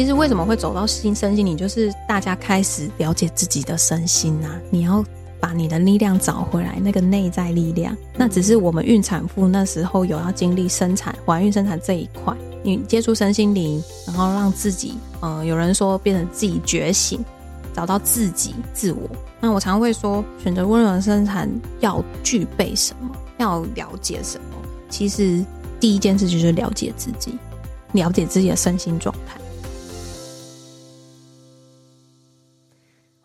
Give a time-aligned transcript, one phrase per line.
[0.00, 5.04] 其实为什么会走到新身心灵，就是大家开始了解自己的身心呐、你要
[5.38, 7.94] 把你的力量找回来，那个内在力量。
[8.16, 12.34] 那只是我们孕产妇那时候有要经历生产、怀孕、生产这一块。
[12.62, 17.22] 你接触身心灵，然后让自己，呃，有人说变成自己觉醒，
[17.74, 19.02] 找到自己、自我。
[19.38, 21.46] 那我常会说，选择温柔的生产
[21.80, 23.10] 要具备什么？
[23.36, 24.56] 要了解什么？
[24.88, 25.44] 其实
[25.78, 27.36] 第一件事就是了解自己，
[27.92, 29.38] 了解自己的身心状态。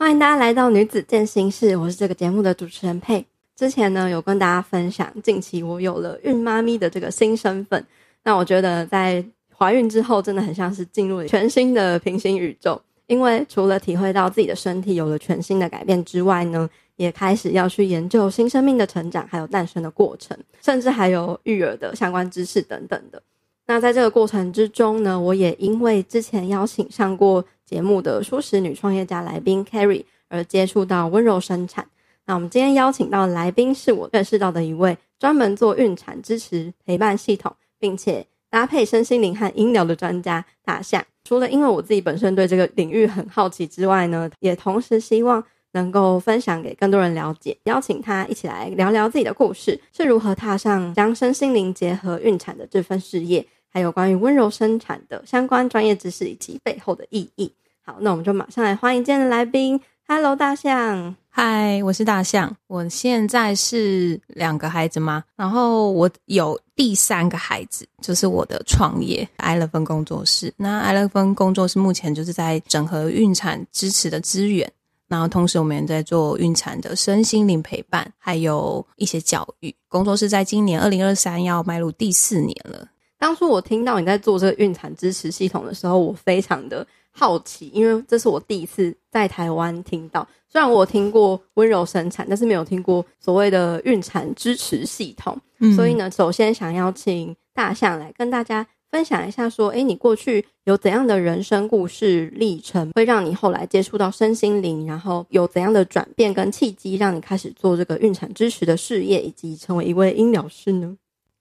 [0.06, 3.26] 欢迎大家来到女子健心室，我是这个节目的主持人佩。
[3.56, 7.84] 之前呢，有跟大家分享，近期我有了孕妈咪的这个新身份。
[8.24, 9.26] 那我觉得在
[9.58, 12.80] 怀孕之后，真的很像是进入了全新的平行宇宙。
[13.08, 23.20] 因为除了体会到自己的身体有了全新的改变之外呢，也开始要去研究新生命的成长，还有诞生的过程，甚至还有育儿的相关知识等等的。
[23.68, 31.88] 那在这个过程之中呢，我也因为之前邀请上过节目的舒适女创业家来宾 Carrie 而接触到温柔生产。
[32.28, 41.04] 那我们今天邀请到的来宾是我认识到的一位专门做孕产支持陪伴系统，并且搭配身心灵和音疗的专家大象。
[41.24, 53.46] 除了因为我自己本身对这个领域很好奇之外呢，也同时希望能够分享给更多人了解，邀请他一起来聊聊自己的故事，是如何踏上将身心灵结合孕产的这份事业。
[53.76, 57.52] 还有关于温柔生产的相关专业知识以及背后的意义。
[57.84, 59.78] 好，那我们就马上来欢迎今天的来宾。
[60.08, 61.14] Hello，大象。
[61.28, 62.56] 嗨，我是大象。
[62.68, 65.26] 我现在是两个孩子吗？
[65.36, 70.54] 然后我有第三个孩子，就是我的创业爱乐芬工作室。
[70.56, 74.72] 那爱乐芬工作室目前就是在整合孕产支持的资源，
[75.10, 79.76] 然后同时我们也在做孕产的身心灵陪伴，还有一些教育。
[79.90, 82.88] 工作室在今年二零二三要迈入第四年了。
[83.26, 90.28] 当初我听到你在做这个孕产支持系统的时候，我非常的好奇，因为这是我第一次在台湾听到。
[90.48, 95.36] 虽然我听过温柔生产，但是没有听过所谓的孕产支持系统。
[95.58, 95.76] 嗯。
[95.76, 110.96] 所以呢，首先想邀请大象来跟大家分享一下，说：诶，你过去有怎样的人生故事历程，会让你后来接触到身心灵，然后有怎样的转变跟契机，让你开始做这个孕产支持的事业，以及成为一位音疗师呢？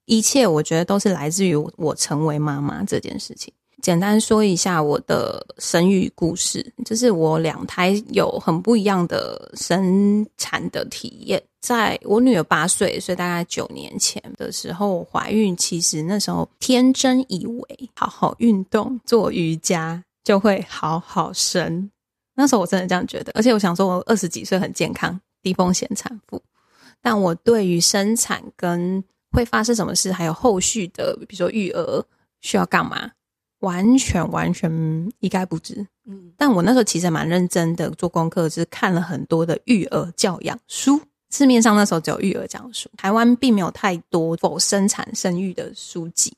[0.07, 3.53] 一切我觉得都是来自于我成为妈妈这件事情。
[3.83, 11.43] 简单说一下我的生育故事，就是我两胎有很不一样的生产的体验。
[11.61, 21.91] 在我女儿八岁，所以大概九年前的时候怀孕，其实那时候天真以为好好运动、做瑜伽就会好好生。
[22.35, 26.41] 那时候我真的这样觉得，而且我想说我二十几岁很健康，低风险产妇，
[27.03, 32.05] 但我对于生产跟会发生什么事，还有后续的，比如说育儿
[32.41, 33.11] 需要干嘛，
[33.59, 34.71] 完全完全
[35.21, 35.87] 一概不知。
[36.07, 41.01] 嗯，但我那时候其实蛮认真的做功课，就是看了很多的育儿教养书。
[41.31, 46.33] 市面上那时候只有育儿教养书，台湾并没有太多否生产生育的书籍。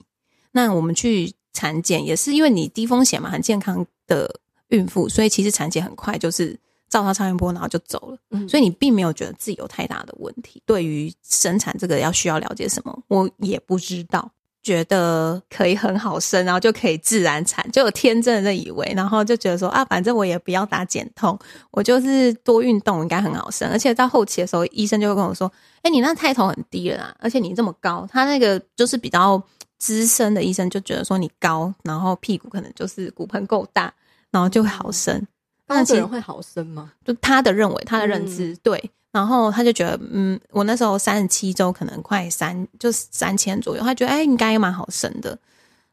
[0.53, 6.59] 那我们去产检也是因为你低风险嘛，很健康的孕妇，所以其实产检很快就是。
[7.01, 8.19] 照他超音波，然后就走了。
[8.31, 10.63] 嗯，所以你并没有觉得自己有太大的问题。
[10.67, 14.31] 对于生产这个要需要了解什么，我也不知道。
[14.63, 21.39] 觉得可以很好生，然后就可以自然产，就有天真的以为，然后就觉得说啊，反正我也不要打减痛，
[21.71, 23.71] 我就是多运动应该很好生。
[23.71, 25.49] 而且到后期的时候，医生就会跟我说
[25.83, 29.41] ：“哎，你那胎头很低了啦，而且你这么高。”他那个就是比较
[29.79, 33.95] 资深的医生就觉得说你高，然后屁股可能就是骨盆够大，
[34.33, 35.25] 然后就会好生。
[35.67, 36.93] 那这人会好生吗？
[37.05, 45.39] 就他的认为，他的认知、嗯、对，然后他就觉得，嗯，我那时候三十七周，可能快三，就三千左右，他觉得，哎、欸，应该蛮好生的。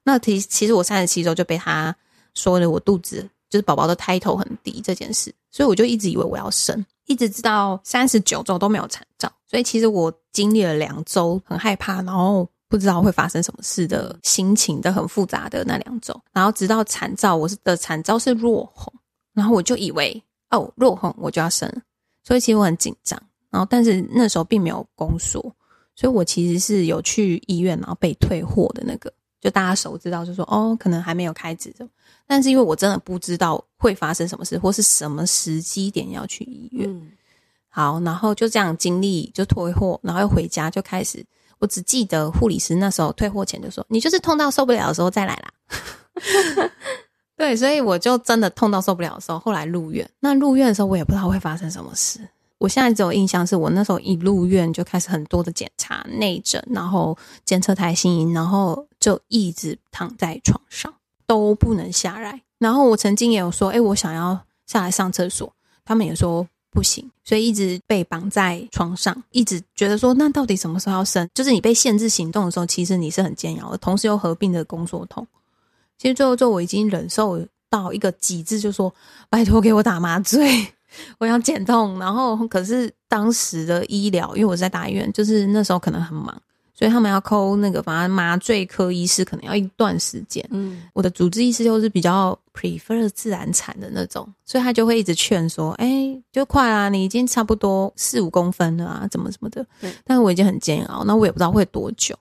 [0.04, 1.96] 那其其实我三十七周就被他
[2.34, 9.32] 说了，我肚子就是宝宝的胎头很低这件事，所以我就一直以为我要生，一直直到三十九周都没有产兆。
[9.50, 12.48] 所以其实我经历了两周很害怕，然后。
[12.70, 16.20] 不知道会发生什么事的心情的很复杂的那两周。
[16.32, 18.92] 然后直到产兆，我是的产兆是弱红，
[19.34, 21.70] 然后我就以为哦，落红我就要生，
[22.24, 23.22] 所以其实我很紧张。
[23.50, 25.42] 然后但是那时候并没有宫缩，
[25.96, 29.12] 所以我其实是有去医院，然后被退货的那个。
[29.42, 31.86] 就大家熟知道，就说哦，可能还没有开指的，
[32.26, 36.90] 但是因为我真的不知道会发生什么事，或是什么时机点要去医院。
[36.90, 37.12] 嗯、
[37.68, 41.22] 好，然后就这样经历，就退货，然后又回家，就开始。
[41.60, 45.54] 我只记得护理师那时候退货前就说：“你就是痛到受不了的时候再来啦。”
[47.44, 50.10] 对，所以我就真的痛到受不了的时候，后来入院。
[50.22, 52.22] 那入院的时候，我也不知道会发生什么事。
[52.58, 60.94] 我现在只有印象是我那时候一入院就开始很多的检查内诊，然后监测胎心音，然后就一直躺在床上
[61.28, 62.42] 都不能下来。
[62.60, 65.52] 然后我曾经也有说，哎，我想要下来上厕所，
[65.84, 71.30] 他们也说不行，所以一直被绑在床上，一直觉得说，那到底什么时候要生？
[71.34, 75.28] 就是你被限制行动的时候，其实你是很煎熬的，同时又合并的宫缩痛。
[76.04, 77.40] 其实最后，最后我已经忍受
[77.70, 78.94] 到一个极致，就说
[79.30, 80.68] 拜托给我打麻醉。
[81.18, 86.38] 我想减痛，然后可是当时的医疗，因为我在大医院，就是那时候可能很忙，
[86.78, 90.46] 所以他们要抠那个，反正麻醉科医师可能要一段时间。
[90.52, 99.66] 嗯，我的主治医师又是比较 prefer 自然产的那种，所以他就会一直劝说：“哎、欸，就快啊，你已经差不多四五公分了啊，怎么怎么的。
[99.80, 102.14] 对”但是我已经很煎熬，那我也不知道会多久。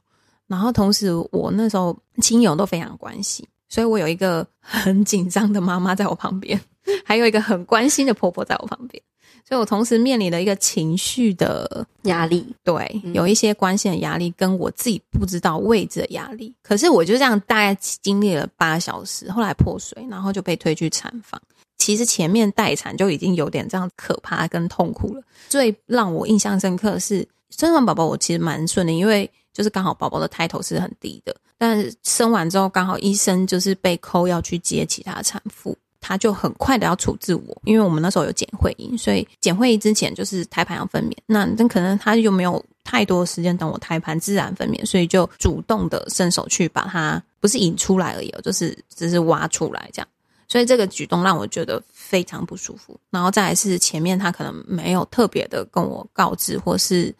[0.47, 6.61] 然后同时，我那时候亲友都非常关心，所以我有一个很紧张的妈妈在我旁边。
[7.07, 9.01] 还有一个很关心的婆婆在我旁边，
[9.49, 16.53] 所以我同时面临了一个情绪的压力，对，有一些关系的压力，跟我自己不知道位置的压力。
[16.61, 21.41] 可是我就这样大概经历了八小时，后来破水，然后就被推去产房。
[21.79, 25.23] 其实前面待产就已经有点这样可怕跟痛苦了。
[25.49, 35.77] 最让我印象深刻的是生完宝宝，我其实蛮顺利，因为就是刚好宝宝的胎头是很低的，但生完之后刚好医生就是被抠要去接其他产妇。
[36.05, 41.17] 他就很快的要处置我，因为我们那时候有剪会阴，所以剪会阴之前就是胎盘要分娩。
[41.27, 50.09] 那那可能他就没有太多时间等我胎盘自然分娩，所以就主动的伸手去把它不是引出来而已，就是只是挖出来这样。
[50.49, 52.99] 所以这个举动让我觉得非常不舒服。
[53.09, 57.15] 然后再来是前面他可能没有特别的跟我告知，或是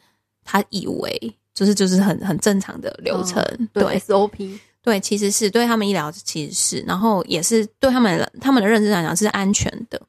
[0.45, 4.59] 他以为就是就是很很正常的流程，哦、对，SOP。
[4.83, 10.01] 对，其实是对他们医疗，其实是，然后也是对他们他们的认知来讲是安全的，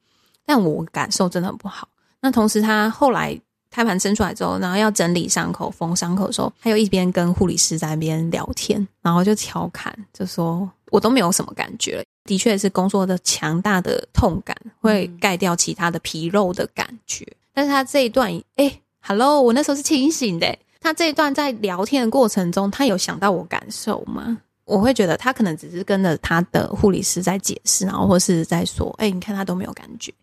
[0.48, 1.88] 但我感受真的很不好。
[2.20, 3.40] 那同时，他后来
[3.70, 12.04] 胎盘生出来之后，然后要整理伤口、缝伤口的时候，他又一边跟护理师在那边聊天，然后就调侃，就说我都没有什么感觉了。
[12.26, 20.58] 的确是工作的强大的痛感会盖掉其他的皮肉的感觉，嗯、但是他这一段，哎，Hello，我那时候是清醒的。
[20.84, 24.38] 他这一段在聊天的过程中，他有想到我感受吗？
[24.66, 30.14] 我会觉得他可能只是跟着他的护理师在解释，然后或是在说：“哎、欸，你看他都没有感觉。”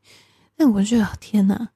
[0.57, 1.69] 但我就觉得天哪，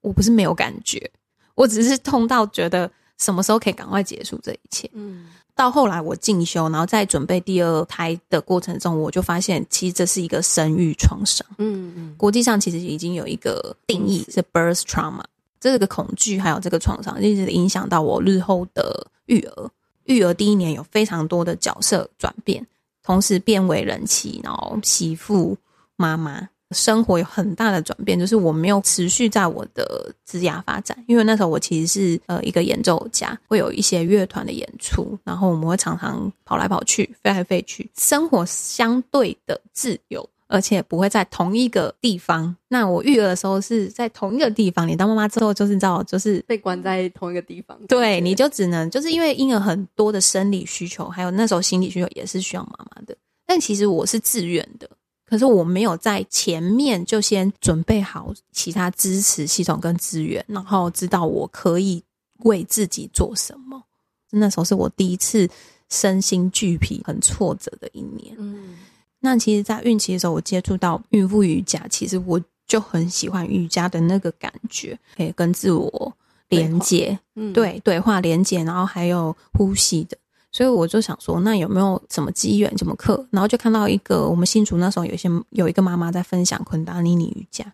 [0.00, 1.10] 我不是没有感觉，
[1.54, 4.90] 我只是痛到觉得什么时候可以赶快结束这一切。
[4.94, 11.46] 嗯，到后来我进修，然后在准备第二胎的过程中，我就发现其实这是一个生育创伤。
[11.58, 15.22] 嗯嗯，国际上其实已经有一个定义是 birth trauma，
[15.60, 19.70] 这个恐惧还有这个创伤一直影响到我日后的育儿。
[20.04, 22.66] 育儿第一年有非常多的角色转变，
[23.02, 25.56] 同时变为人妻，然后媳妇、
[25.96, 28.18] 妈妈，生活有很大的转变。
[28.18, 40.26] 就是我没有持续在我的职涯发展，因为那时候我其实是呃一个演奏家，会有一些乐团的演出，然后我们会常常跑来跑去、飞来飞去，生活相对的自由。
[40.48, 42.56] 而且不会在同一个地方。
[42.68, 44.88] 那我育儿的时候是在同一个地方。
[44.88, 47.78] 你当妈妈之后，就是知道，就是被关在同一个地方。
[47.86, 53.16] 对，你就只能就是因为婴儿很多的生理需求，还有那时候心理需求也是需要妈妈的。
[53.46, 54.88] 但其实我是自愿的，
[55.26, 62.02] 可是我没有在前面就先准备好其他支持系统跟资源，然后知道我可以
[62.44, 63.82] 为自己做什么。
[64.30, 65.48] 那时候是我第一次
[65.90, 68.34] 身心俱疲、很挫折的一年。
[68.38, 68.76] 嗯。
[69.20, 76.12] 那其实，在孕期的时候，我接触到孕妇瑜伽，其实我就很喜欢瑜伽的那个感觉，可以跟自我
[76.48, 80.16] 连接，嗯，对，对话连接，然后还有呼吸的，
[80.52, 83.26] 所以我就想说，那有没有什么机缘、什么课？
[83.30, 87.64] 然后就看到一个我们新竹那时候有些有一个妈妈在分享昆达尼尼瑜伽，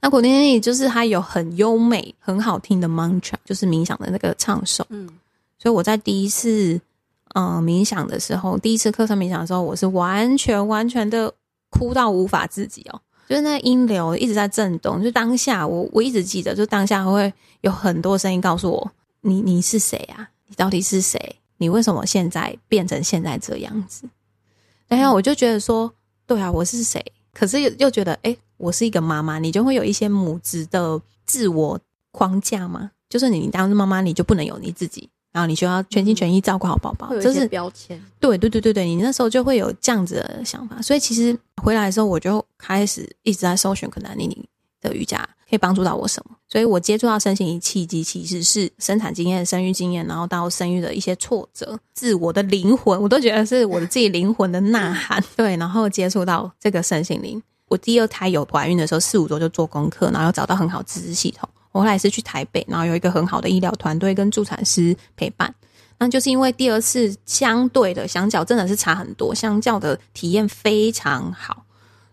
[0.00, 5.08] 那昆达尼尼就是它有很优美、很好听的 mantra，就是冥想的那个唱诵，嗯，
[5.58, 6.80] 所以我在第一次。
[7.34, 11.32] 嗯，冥想的时候，第一次课上冥想的时候，我是完全完全的
[11.70, 20.28] 哭到无法自己哦，就是那音流一直在震动，就当下我我一直记得，就当下会有很多声音告诉我，你你是谁啊？
[20.48, 21.36] 你到底是谁？
[21.56, 24.08] 你为什么现在变成现在这样子？
[24.88, 25.90] 然后我就觉得说，
[26.26, 27.02] 对啊，我是谁？
[27.32, 38.00] 可是又又觉得，哎，我是一个妈妈，你就会有一些母职的自我框架嘛，就是你当妈妈，你就不能有你自己，然后你就要全心全意照顾好宝宝，这是标签。
[38.20, 40.80] 对对对对对，你那时候就会有这样子的想法。
[40.82, 44.46] 所以其实回来的时候，我就开始一直在搜寻可能你
[44.80, 46.36] 的瑜伽可以帮助到我什么。
[46.48, 55.24] 所以我接触到身心灵契机，其实是生产经验、生育经验，然后到生育的一些挫折，自我的灵魂，我都觉得是我的自己灵魂的呐喊。
[55.34, 57.42] 对，然后接触到这个身心灵。
[57.68, 61.48] 我第二胎有怀孕的时候，四五周就做功课，然后找到很好知识系统。
[61.72, 65.52] 我后来是去台北，然后有一个很好的医疗团队跟助产师陪伴。
[65.98, 71.64] 那就是因为第二次相对的相较真的是差很多，相较的体验非常好。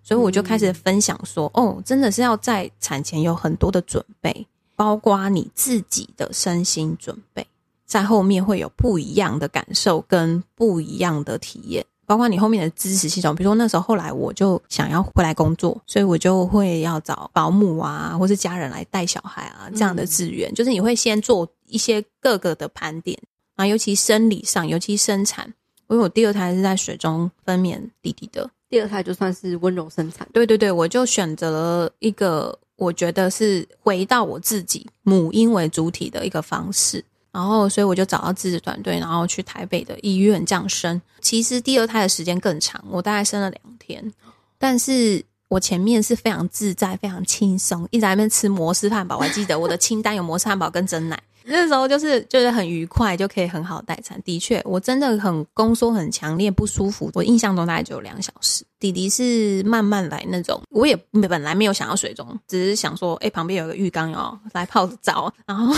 [0.04, 7.46] 所以我就开始分享说，哦，真的是要在产前有很多的准备，包括你自己的身心准备，
[7.86, 13.36] 在后面会有不一样的感受跟不一样的体验，包括你后面的支持系统。
[13.36, 20.52] 比如说那时候后来我就想要回来工作，所以我就会要找保姆啊，或是家人来带小孩啊这样的资源。
[20.56, 23.16] 就是你会先做一些各个的盘点
[23.58, 25.54] 啊，尤其生理上，尤其生产，
[25.88, 28.50] 因为我第二胎是在水中分娩弟弟的。
[28.72, 41.02] 第二胎就算是温柔生产，对对对，我就选择了一个我觉得是回到我自己母婴为主体的一个方式，然后所以我就找到自己团队，然后去台北的医院这样生。
[41.22, 44.14] 其实第二胎的时间更长，我大概生了两天，
[44.58, 49.18] 但是我前面是非常自在、非常轻松，一直在那边吃摩斯汉堡。
[49.18, 51.22] 我还记得我的清单有摩斯汉堡跟蒸奶。
[51.46, 54.22] 那时候就是就是很愉快，就可以很好待产。
[54.24, 57.10] 的确，我真的很宫缩很强烈不舒服。
[57.14, 58.64] 我印象中大概只有两小时。
[58.80, 60.96] 弟弟是慢慢来那种，我也
[61.28, 65.76] 本来没有想要水中，只是想说，哎、旁边有个浴缸哦，来泡澡，然后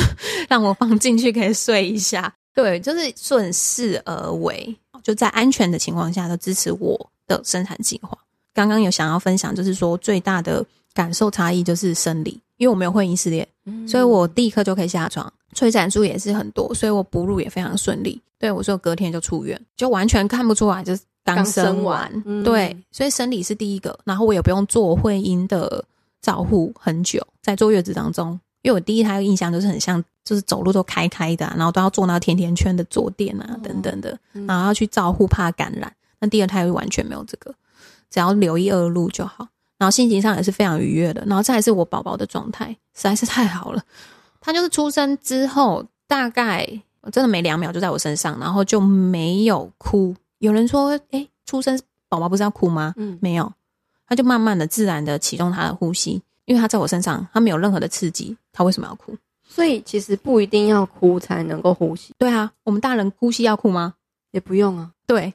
[0.48, 2.32] 让我放进去可以睡一下。
[2.54, 8.18] 对，就是顺势而为，就在安全的情况下都支持我的生产计划。
[8.54, 10.64] 刚刚有想要分享，就是说最大的
[10.94, 13.48] 感受差异就是生理，因为我没有会阴撕裂，
[13.88, 15.32] 所以我立刻就可以下床。
[15.54, 18.22] 催产素也是很多，所以我哺乳也非常顺利。
[18.40, 22.12] 对，我说隔天就出院，就完全看不出来，就是刚生完。
[22.44, 25.84] 对，所以生理是第一个，然后我也不用做会阴的
[26.22, 34.18] 照护很久，在坐月子当中，因为我第一胎的印象就是很像，就是走路都开开的、啊，然后都要坐那甜甜圈的坐垫啊等等的，
[34.48, 35.94] 然后要去照护怕感染。
[36.20, 37.54] 那第二胎完全没有这个，
[38.10, 39.48] 只要留意二路就好。
[39.78, 43.84] 然后心情上也是非常愉悦的，然后再来是我宝宝的状态实在是太好了。
[44.42, 46.68] 他就是出生之后，大概
[47.12, 50.14] 真的没两秒就在我身上，然后就没有哭。
[50.40, 51.80] 有人说：“诶，出生
[52.10, 53.54] 宝宝不是要哭吗？”嗯，没有，
[54.08, 59.16] 他就慢慢的、自然的启动他的呼吸，因为他在我身上，他没有任何的刺激，他为什么要哭？
[59.48, 62.14] 所以其实不一定要哭才能够呼吸。
[62.18, 63.94] 对啊，我们大人呼吸要哭吗？
[64.32, 64.90] 也不用啊。
[65.06, 65.34] 对，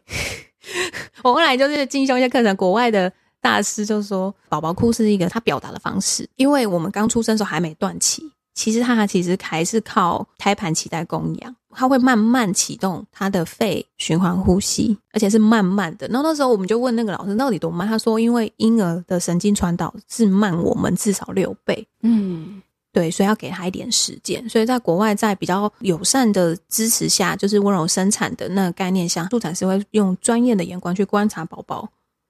[1.23, 8.29] 我后来就是进修一些课程，国外的大师就说，宝宝哭是一个他表达的方式，因为我们刚出生的时候还没断气。
[8.57, 16.09] 其实它其实还是靠胎盘脐带供氧，它会慢慢启动它的肺循环呼吸，而且是慢慢的。
[16.09, 24.49] 然后那时候我们就问那个老师到底多慢，他说因为婴儿的神经传导是慢我们至少六倍，嗯，对，所以要给他一点时间。
[24.49, 31.87] 所以在国外，在比较友善的支持下，就是温柔生产的那个概念下，助产师会用专业的眼光去观察宝宝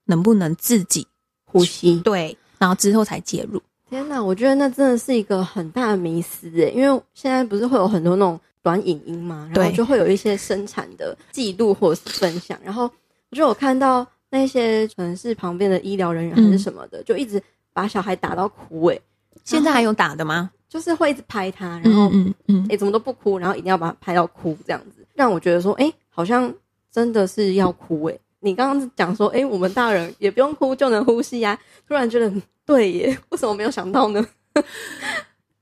[0.07, 1.07] 能不能自己
[1.45, 3.61] 呼吸，对，然后之后才介入。
[3.89, 12.83] 天呐，我觉得那真的是一个很大的迷思诶，因为现在不是会有很多那种短影音嘛，然后就会有一些生产的记录或是分享，然后
[13.29, 17.41] 我就有看到那些可能是旁边的医疗人员还是什么的，嗯、就一直
[17.71, 19.01] 把小孩打到哭诶。
[19.45, 20.51] 现在还有打的吗？
[20.67, 26.53] 就是会一直拍他，然后嗯嗯，哎、嗯欸，怎么都不哭，然后一定要把他拍到哭这样子，让我觉得说，哎、欸，好像
[26.91, 28.19] 真的是要哭诶。
[28.41, 32.29] 你刚刚讲说，哎、欸，我们大人也不用哭就能呼吸呀、啊，突然觉得。
[32.67, 34.23] 对耶， 为什么没有想到呢？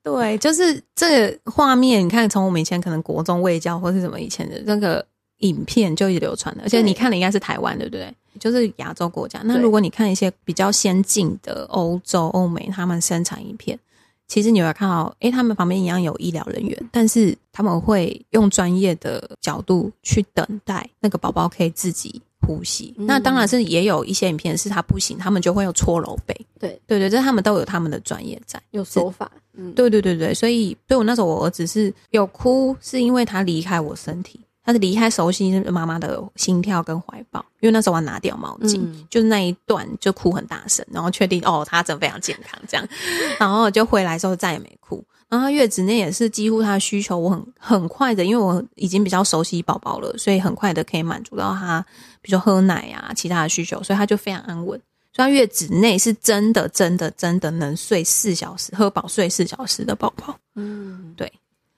[0.04, 5.06] 对，就是这个画面，你看，从我们以前可能国中卫教或是什么以前的那个
[5.38, 8.14] 影片就一直流传的，而且你看的应该是台湾，对不对？
[8.40, 9.40] 就是亚洲国家。
[9.46, 13.80] 那如果你看一些比较先进的欧洲、欧美，他们生产影片，
[14.28, 22.22] 其实你会看到，诶，他们旁边一样有医疗人员，但是他们会用专业的角度去等待那个宝宝可以自己。
[22.46, 26.34] 呼吸，那当然是也有一些影片是他不行，他们就会有搓揉背。
[26.60, 29.32] 对对对，这他们都有他们的专业在，有手法。
[29.58, 37.44] 嗯，对对对对，所以对我那时候，我儿子是有哭，是因为他离开我身体，他是离开熟悉妈妈的心跳跟怀抱。
[37.62, 42.88] 因为那时候我拿掉毛巾，嗯、就是那一段就哭很大声，然后确定哦，他真的非常健康这样，
[43.40, 45.04] 然后就回来之后再也没哭。
[45.28, 51.84] 然后他月子内也是几乎他的需求，我很很快的，因为我已经比较熟悉宝宝了，所以很快的可以满足到他，
[52.22, 54.80] 比如说喝奶啊，其他的需求，所以他就非常安稳。
[55.12, 60.38] 所以他月子内是真的、真的、真的能睡四小时，喝饱睡四小时的宝宝。
[60.56, 61.32] 嗯，对，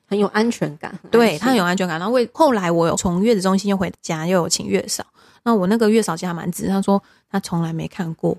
[0.07, 0.99] 很有安全感。
[1.11, 1.99] 对，他很有安全感。
[1.99, 5.05] 然后为后来我有从月子中心又回家，又有请月嫂。
[5.43, 7.01] 那我那个月嫂其实还蛮直，他说
[7.31, 8.35] 他从来没看过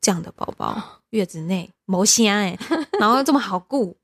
[0.00, 2.56] 这样的宝宝，月子内没声哎，
[3.00, 3.96] 然后又这么好顾。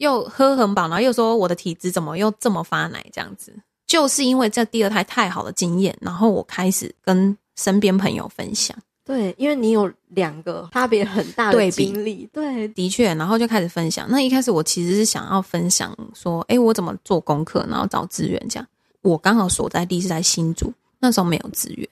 [0.00, 3.54] 又喝很饱，然后又说我的体质怎么又这么发奶这样子，
[3.86, 8.76] 就是因为这第二胎太好的经验，然后我开始跟身边朋友分享。
[9.04, 14.06] 对，因为你有两个差别很大的经历，对，的确，然后就开始分享。
[14.08, 18.66] 那一开始我其实是想要分享说，哎，我怎么做功课，然后找资源这样。
[19.02, 21.88] 我刚好所在地是在新竹，那时候没有资源，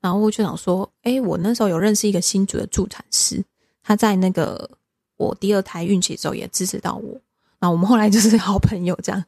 [0.00, 3.42] 然后我就想说，哎，我那时候有认识一个新竹的助产师，
[3.82, 4.68] 他在那个
[5.16, 7.18] 我第二胎孕期的时候也支持到我。
[7.60, 9.24] 那我们后来就是好朋友这样，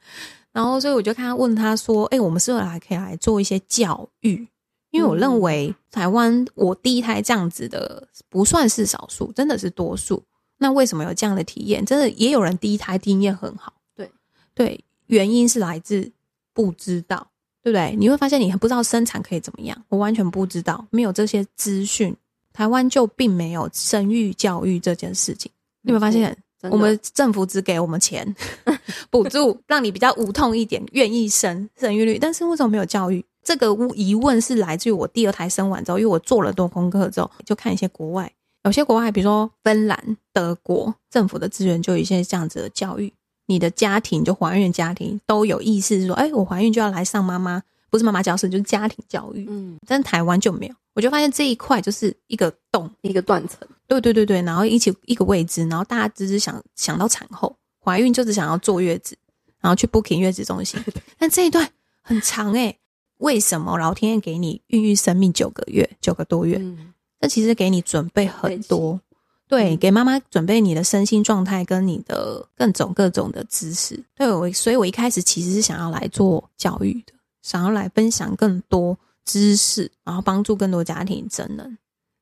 [0.52, 4.46] 然后所以我就看他问他说：“哎、欸，我们是不是还可以来做一些教育？
[4.90, 10.22] 因为我认为台湾我第一胎这样子的不算是少数，真的是多数。
[10.58, 11.84] 那为什么有这样的体验？
[11.84, 13.72] 真的也有人第一胎经验很好。
[13.96, 14.10] 对
[14.54, 16.10] 对，原因是来自
[16.52, 17.28] 不知道，
[17.62, 17.94] 对不对？
[17.96, 22.16] 你会发现你不知道生产可以怎么样，我完全不知道，没有这些资讯，
[22.52, 25.50] 台湾就并没有生育教育这件事情。
[25.82, 28.34] 你有没有发现？”我们政府只给我们钱
[29.10, 32.18] 补助，让你比较无痛一点，愿意生生育率。
[32.18, 33.24] 但是为什么没有教育？
[33.42, 38.30] 这个疑问是来自于我第二胎生完之后，因为我做了多功课之后，就看一些国外，
[38.64, 43.12] 有些国外，比如说芬兰、德国政府的资源就有一些这样子的教育。
[43.46, 49.46] 你的家庭就怀孕家庭都有意识说，哎，我怀孕就要来上妈妈，不是妈妈教室，就是家庭教育。
[49.48, 50.74] 嗯，但台湾就没有。
[50.94, 53.58] 我就发现这一块就是一个洞，一个断层。
[53.86, 59.16] 对对对对，然后一起一个位置，然后大家只是想想到产后怀孕，就只想要坐月子，
[59.60, 60.82] 然后去 booking 月子中心。
[61.18, 61.68] 但这一段
[62.02, 62.78] 很长诶、欸，
[63.18, 66.56] 为什么老天爷给你孕育生命九个月，九个多月？
[66.58, 69.00] 嗯，这其实给你准备很多，
[69.48, 74.00] 对，给妈妈准备你的身心状态跟你的各种各种的知识。
[74.14, 77.12] 对我，所以我一开始其实是想要来做教育的，
[77.42, 78.96] 想要来分享更多。
[79.24, 81.70] 知识，然后帮助更多家庭真的，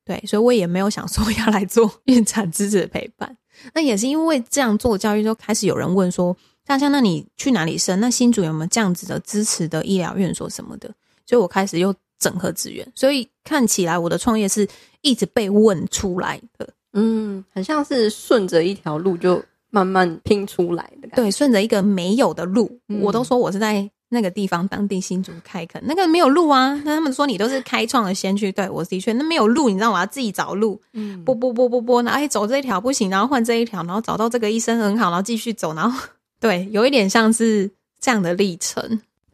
[0.05, 3.35] 对，所以我也没有想说要来做 孕产知识的陪伴。
[3.73, 6.35] 那也是因为这样做教育，就开始有人问说
[6.65, 7.99] ：“大象，那你去哪里生？
[7.99, 10.89] 那新竹有没有这样子的支持的医疗院所什么的？”
[11.27, 12.89] 所以，我开始又整合资源。
[12.95, 14.67] 所以看起来我的创业是
[15.01, 21.15] 一直被问出来的，嗯，很像是顺着一条路就慢慢拼出来的感觉。
[21.17, 23.89] 对，顺着一个没有的路，嗯、我都说我是在。
[24.11, 26.73] 那个地方当地新竹开垦，那个没有路啊。
[26.83, 37.69] 那他们说你都是开创的先驱，对，我的确，那没有路，你知道我要自己找路，嗯，播播播播播，然后哎走这一条不行，然后换这一条，然后找到这个医生很好，然后继续走，然后对，有一点像是
[37.99, 38.83] 这样的历程，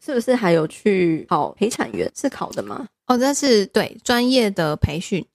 [0.06, 0.36] 是不是？
[0.36, 2.86] 还有去考陪产员是考的吗？
[3.08, 5.26] 哦，这是对专业的培训。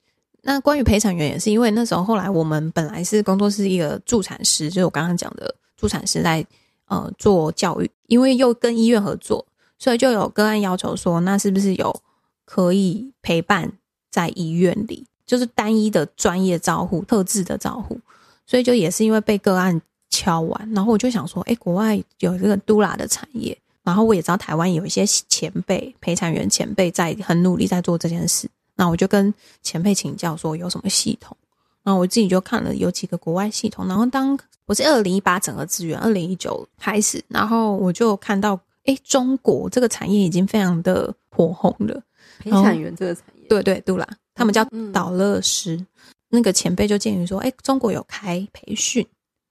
[0.43, 6.45] 那关于陪产员也是因为那时候后来我们本来是工作室一个助产师，就是我刚刚讲的助产师在。
[6.91, 9.45] 呃，做教育，因为又跟医院合作，
[9.79, 12.01] 所以就有个案要求说，那是不是有
[12.43, 13.71] 可以陪伴
[14.09, 17.97] 在医院里，就是单一的专业照护、特制的照护，
[18.45, 31.37] 所以就也是因为被个案敲完，然后我就想说，哎，国外有这个嘟啦的产业，然后我也知道台湾有一些前辈陪产员前辈在很努力在做这件事，那我就跟前辈请教说有什么系统，
[31.83, 34.37] 然后我自己就看了有几个国外系统，然后当。
[34.67, 42.01] 我是二零一八整个资源，二零一九开始，然后我就看到，哎，中国这个产业已经非常的火红了。
[42.39, 45.75] 陪产员这个产业，对对杜啦，他们叫导乐师。
[45.75, 45.87] 嗯、
[46.29, 49.05] 那个前辈就建议说，哎，中国有开培训，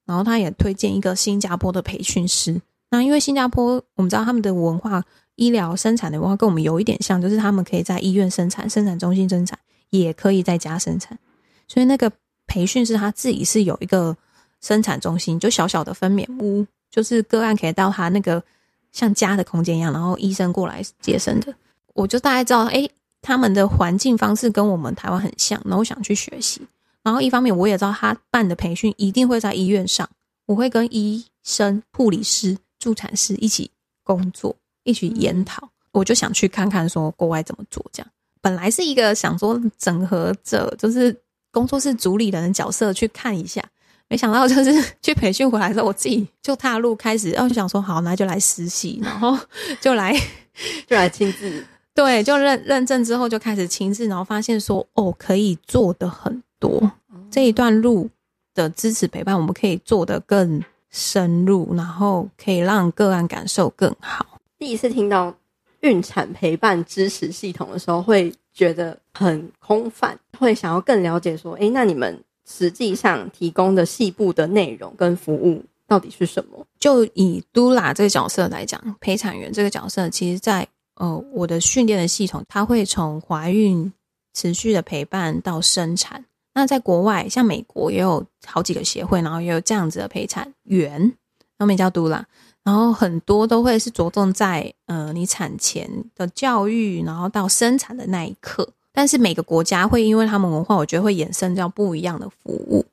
[0.07, 2.59] 然后他也推荐一个新加坡的培训师。
[2.89, 5.03] 那因为新加坡，我们知道他们的文化、
[5.35, 9.59] 医疗生产的文化跟我们有一点像，就是他们可以在医院生产、生产中心生产，
[9.91, 11.19] 也可以在家生产。
[11.67, 12.11] 所以那个
[12.51, 14.15] 培训是他自己是有一个。
[14.63, 18.43] 生产中心就小小的分娩屋，就是个案可以到他那个
[18.91, 21.51] 像家的空间一样，然后医生过来接生的。
[21.95, 22.87] 我就大概知道，哎，
[23.23, 26.61] 他们的环境方式跟我们台湾很像，然后我想去学习。
[27.01, 30.07] 然后一方面我也知道他办的培训一定会在医院上，
[30.45, 33.71] 我会跟医生、护理师、助产师一起
[34.03, 35.67] 工作，一起研讨。
[35.91, 38.07] 我就想去看看说国外怎么做这样。
[38.41, 41.19] 本来是一个想说整合者，就是
[41.51, 43.63] 工作室主理人的角色去看一下。
[44.07, 49.37] 没想到 就是去培训回来之后，我自己就踏入开始，然后就想说好，那就来实习，然后
[49.79, 50.13] 就来
[50.85, 51.63] 就来亲自，
[51.95, 56.91] 对，就认认证之后就开始亲自，然后发现说哦，可以做的很多，
[57.29, 58.09] 这一段路
[58.53, 64.25] 的支持陪伴，我们可以做的更深入，然后可以让个案感受更好。
[64.59, 65.33] 第一次听到
[65.79, 76.65] 孕产陪伴支持系统的时候，会觉得很空泛，会想要更了解说，诶，那你们实际上提供的细部的内容跟服务到底是什么？
[76.79, 83.91] 就以嘟啦这个角色来讲，陪产员这个角色，其实在呃我的训练的系统，它会从怀孕
[84.33, 86.25] 持续的陪伴到生产。
[86.53, 91.13] 那在国外，像美国也有好几个协会，然后也有这样子的陪产员，
[91.57, 92.25] 他们叫嘟啦。
[92.63, 98.69] 然后很多都会是着重在呃你产前的教育，然后到生产的那一刻。
[98.93, 102.85] 但是每个国家会因为他们文化，我觉得会衍生掉不一样的服务。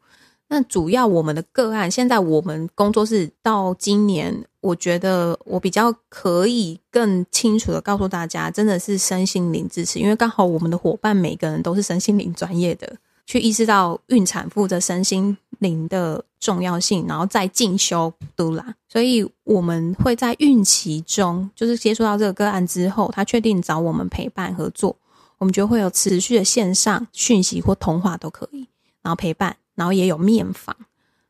[0.51, 12.97] 那主要我们的个案，现在我们工作室到今年，我觉得我比较可以更清楚的告诉大家，真的是身心灵支持，因为刚好我们的伙伴每个人都是身心灵专业的。
[13.27, 18.75] 去意识到孕产妇的身心灵的重要性，然后再进修嘟啦。
[18.89, 24.97] 所以我们会在孕期中，就是接触到这个个案之后，他确定找我们陪伴合作，
[25.39, 28.67] 我们就会有持续的线上讯息或通话都可以，
[29.03, 30.75] 然后陪伴，然后也有面访，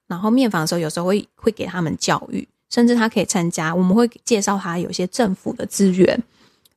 [0.06, 6.22] 然后面访的时候有时候会会给他们教育，甚至他可以参加，我们会介绍他有些政府的资源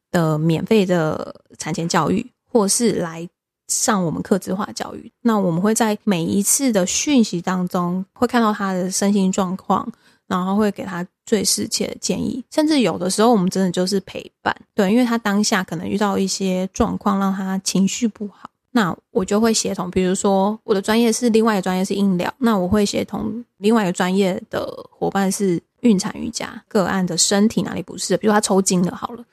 [0.09, 3.27] 的免费的产前教育，或是来。
[3.71, 9.89] 上我们客制化教育，那我们会在每一次的讯息当中，会看到他的身心状况，
[10.27, 29.23] 然后会给他最适切的建议，甚至有的时候我们真的就是陪伴，对，因为他当下可能遇到一些状况，让他情绪不好，那我就会协同，比如说我的专业是另外一个专业是音疗，那我会协同另外一个专业的伙伴是孕产瑜伽个案的身体哪里不适，比如他抽筋了好了，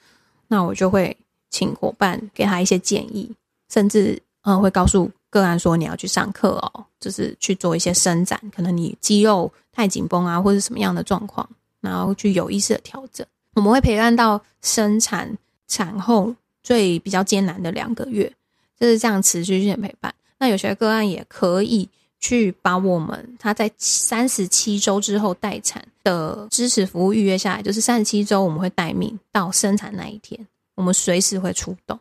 [0.46, 1.16] 那我就会
[1.51, 3.33] 请伙伴给他一些建议，
[3.68, 4.22] 甚至。
[4.42, 11.48] 嗯，会告诉个案说，你要去上课哦，就是去做一些伸展，可能你肌肉太紧绷啊，或者什么样的状况，
[11.81, 13.27] 然后去有意识的调整。
[13.55, 18.33] 我们会陪伴到生产产后最比较艰难的两个月，
[18.79, 20.14] 就是这样持续性的陪伴。
[20.38, 21.88] 那有些个案也可以
[22.20, 30.46] 去把我们他在三十七周之后待产的支持服务预约下来，就是三十七周我们会待命到生产那一天，
[30.77, 31.98] 我们随时会出动。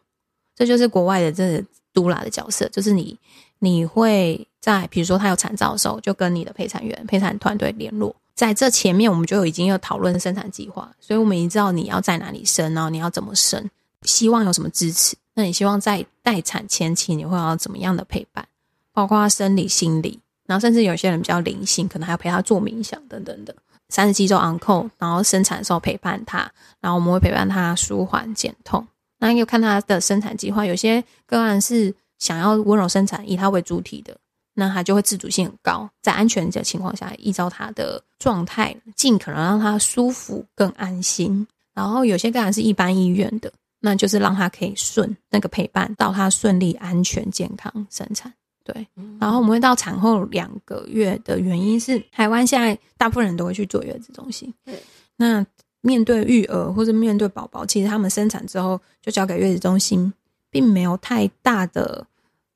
[0.57, 1.63] 这就是国外的这个。
[1.93, 3.17] 嘟啦的角色就是你，
[3.57, 8.15] 你会在比如说他有产兆的时候，就跟你的陪产员、陪产团队联络。
[8.35, 13.67] 在这前面，我们就已经有讨论生产计划，所以我们已经知道你要在哪里生，然后你要怎么生，
[14.03, 15.17] 希望有什么支持。
[15.33, 18.47] 那你希望在待产前期你会要怎么样的陪伴，
[18.93, 23.55] 包括生理、心理，然后甚至有些人比较灵性，可能还要陪他做冥想等等的。
[23.89, 26.47] 三十七周 on call，然后生产的时候陪伴他，
[26.79, 28.85] 然后我们会陪伴他舒缓减痛。
[29.19, 34.15] 那又看他的生产计划，有些个案是想要温柔生产，以他为主体的，
[34.53, 41.45] 那他就会自主性很高，在安全的情况下，依照他的状态，尽可能让他舒服、更安心。
[41.73, 48.31] 然后有些个案是一般意愿的，那就是让他可以顺那个陪伴到他顺利、安全、健康生产。
[48.63, 48.87] 对，
[49.19, 54.53] 然后我们会到产后两个月的原因是，台湾现在大部分人都会去坐月子中心。
[54.63, 54.79] 对，
[55.15, 55.43] 那。
[55.87, 60.11] 面对育儿或者面对宝宝，其实他们生产之后就交给月子中心，
[60.51, 62.05] 并没有太大的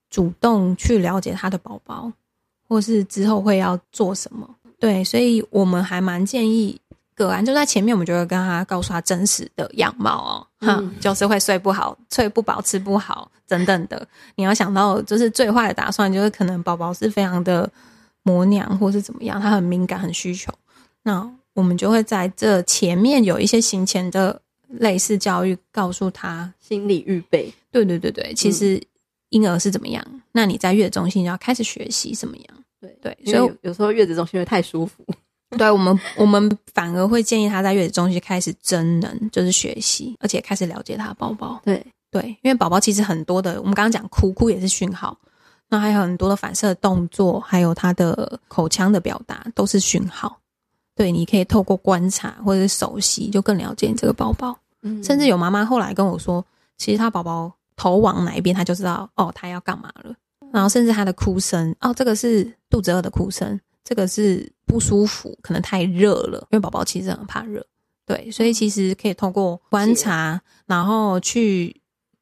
[0.10, 2.12] 主动去了解他的宝宝，
[2.67, 4.58] 或是之后会要做什么。
[4.78, 6.78] 对，所以我们还蛮建议
[7.15, 10.12] 个案就在前面，我们就会跟他告诉他真实的样貌
[10.60, 14.06] 哦，哈、嗯，就是会睡不好、睡不饱、吃不好等等的。
[14.36, 17.70] 你要想到，就是最坏的打算，就是可能宝宝是非常的
[18.24, 20.52] 磨娘，或是怎么样，他很敏感、很需求。
[21.04, 27.54] 那我们就会在这前面有一些行前的类似教育，告诉他心理预备。
[27.72, 28.82] 对对对对，其实
[29.30, 32.46] 婴儿是怎么样，嗯、那你在月子中心就要开始学习什么样。
[32.80, 35.06] 对对，所以有，有时候月子中心会太舒服。
[35.58, 41.62] 对我们，我们反而会建议他在月子中心开始真人，就是学习，而且开始了解他的宝宝。
[41.66, 45.18] 对对，因为宝宝其实很多的，我们刚刚讲哭哭也是讯号，
[45.70, 50.38] 那还有很多的反射动作，还有他的口腔的表达都是讯号。
[51.02, 54.56] 对，你可以透过观察或者是熟悉，就更了解你这个宝宝。
[54.84, 56.46] 嗯，甚至有妈妈后来跟我说，
[56.78, 60.14] 其实她宝宝头往哪一边，她就知道哦，她要干嘛了。
[60.54, 67.66] 然后甚至她的哭声，哦，这个是肚子饿的哭声，这个是不舒服，可能太热了，因为宝宝其实很怕热。
[68.06, 71.76] 对，所以其实可以透过观察，然后去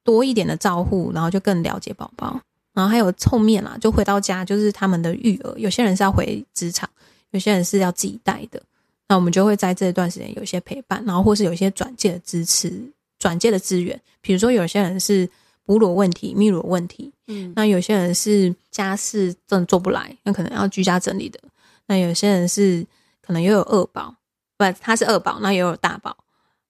[0.06, 2.39] 多一点的照护，然后就更了解宝宝。
[2.74, 6.89] 然后还有后面啦，就回到家，就是他们的育儿，有些人是要回职场，
[7.32, 8.62] 有些人是要自己带的。
[9.10, 12.72] 那我们就会在这段时间有一些陪伴，然后或是有一些转介的支持、
[13.17, 14.00] 转介的资源。
[14.22, 15.28] 比如说，有些人是
[15.65, 21.39] 哺乳问题、泌乳问题，嗯，那有些人是家事真的做不来，那可能要居家整理的。
[21.88, 22.86] 那有些人是
[23.22, 24.13] 可能又有二宝，
[24.58, 26.15] 不，他是二宝，那也有大宝，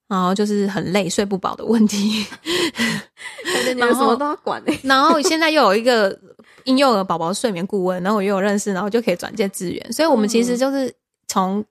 [0.07, 2.25] 然后就是很累，睡不饱的问题。
[3.53, 4.79] 感觉你们什么都要管哎。
[4.83, 6.17] 然后现在又有一个
[6.63, 9.91] 婴幼儿宝宝睡眠顾问，然后我又有认识，然后就可以转介资源。
[9.91, 10.93] 所以我们其实就是
[11.27, 11.63] 从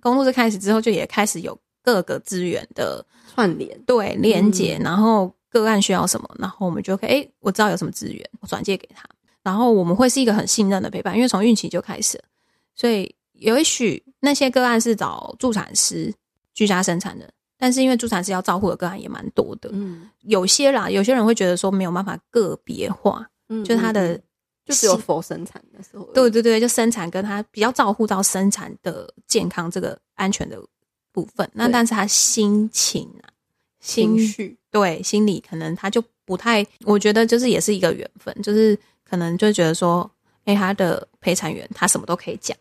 [0.00, 9.08] 工作室开始之后，就也开始有各个资源的串联，对连接，然后个案需要什么，然后我们就可以，哎，我知道有什么资源，我转借给他。
[9.42, 12.22] 然后我们会是一个很信任的陪伴，因为从孕期就开始，
[12.74, 16.12] 所以也许那些个案是找助产师
[16.52, 24.20] 居家生产的，但是因为助产师要照顾的个案也蛮多的，嗯，有些啦，有些人会觉得说没有办法个别化，嗯，就是他的
[24.70, 30.60] 就只有否生产的时候，对对对，就生产跟他比较照顾到生产的健康这个安全的
[31.12, 33.28] 部分，那但是他心情啊，
[33.80, 38.78] 心绪，对，心理可能他就不太，我觉得就是也是一个缘分，就是。
[39.10, 40.08] 可能就觉得说，
[40.44, 42.56] 哎、欸，他的陪产员他什么都可以讲，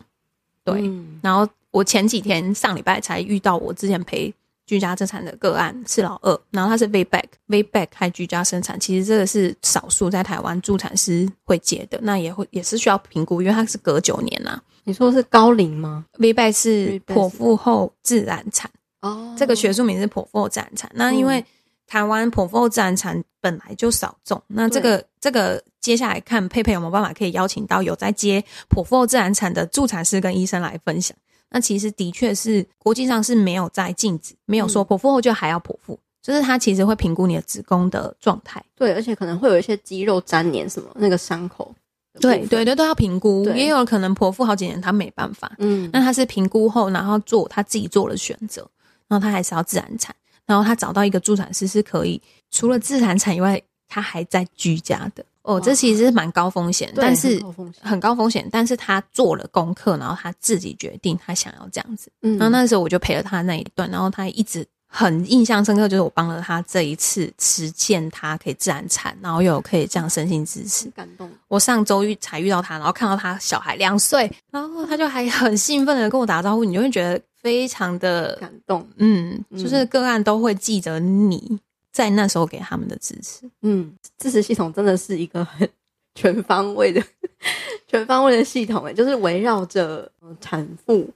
[0.63, 0.82] 对。
[0.82, 4.34] 嗯、然后我前几天上礼拜才遇到我之前陪
[4.70, 14.64] 居家生产的个案是老二，然后他是 VBAC VBAC 开居家生产，其实这个是少数在台湾助产师会接的，那也会也是需要评估，因为他是隔九年呐、啊。
[14.84, 18.70] 你说是高龄吗？VBAC 是剖腹后自然产
[19.02, 20.88] 哦，这个学术名是剖腹后自然产。
[20.94, 21.46] 那因为、嗯
[21.90, 31.18] 台湾剖腹自然产本来就少众，那这个对这个接下来看佩佩有没有办法可以邀请到有在接剖腹自然产的助产师跟医生来分享。
[31.50, 38.64] 那其实的确是国际上是没有在禁止，没有说剖腹后就还要剖腹，嗯、就是他其实会评估你的子宫的状态。
[38.76, 41.74] 对，而且可能会有一些肌肉粘连什么那个伤口。
[42.20, 45.52] 对对对，都要评估，也有可能剖腹好几年他没办法。
[45.60, 48.68] 嗯，那他是评估后，然后做他自己做了选择，
[49.08, 50.14] 然后他还是要自然产。
[50.46, 55.60] 然后他找到一个助产师是可以，除了自然产以外，他还在居家的哦。
[55.60, 57.41] 这其实是蛮高风险，但是
[57.82, 58.47] 很高风险。
[58.52, 62.12] 但是他做了功课，然后他自己决定他想要这样子。
[62.21, 70.89] 嗯，然后那时候我就陪了他那一段，然后他一直很印象深刻，就是我帮了他这一次实践，他可以自然产，然后又可以这样身心支持。
[70.91, 71.30] 感动。
[71.47, 77.21] 我上周遇才遇到他，然后看到他小孩两岁，然后他就还很兴奋的跟我打招呼，你就会觉得。
[77.41, 81.58] 非常的感动，嗯，就是个案都会记得你
[81.91, 85.67] 在那时候给他们的支持，嗯，支持系统真的是一个很
[86.15, 87.04] 全方位的、
[87.88, 91.10] 全方位的系统，诶，就是围绕着产妇、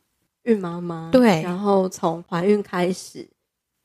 [0.43, 3.27] 孕妈妈，对，然后从怀孕开始，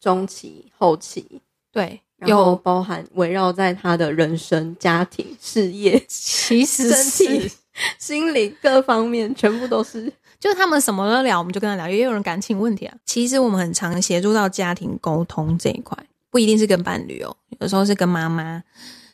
[0.00, 1.40] 中期、后期，
[1.72, 7.50] 对，然后包含围绕在他的人生、家庭、事业， 其实身体、
[7.98, 10.12] 心理各方面全部都是。
[10.40, 11.88] 就是他们什么都聊，我们就跟他聊。
[11.88, 12.96] 也有人感情问题啊。
[13.04, 15.98] 其实我们很常协助到家庭沟通这一块，
[16.30, 18.62] 不一定是跟伴侣哦，有时候是跟妈妈、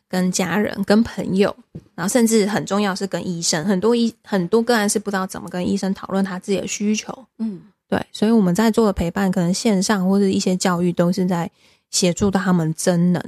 [0.09, 1.55] 跟家人、跟朋友，
[1.95, 3.65] 然后甚至很重要是跟医生。
[3.65, 7.13] 很多医很多个案是不知道怎么跟医生讨论他自己的需求。
[7.39, 11.51] 嗯，对，所以我们在做的陪伴，可能线上或者一些教育，都是在
[11.91, 13.23] 协助到他们真能，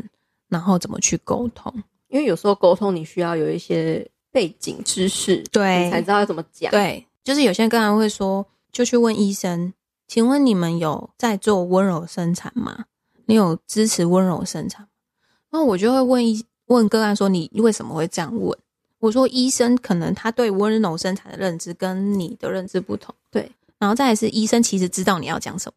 [0.49, 1.73] 然后怎么去沟通。
[2.09, 6.71] 因为有时候沟通你需要有一些背景知识，对，你才知道要怎么讲。
[6.71, 7.05] 对。
[7.25, 9.73] 就是有些人个案会说，就去问医生，
[10.07, 12.85] 请问你们有在做温柔生产吗？
[13.27, 14.89] 你有支持温柔生产吗？
[15.51, 18.59] 那我就会问一问个案说，你为什么会这样问？
[18.99, 23.53] 我说医生可能他对温柔生产的认知跟你的认知不同，对。
[23.79, 25.75] 然后再来是医生其实知道你要讲什么，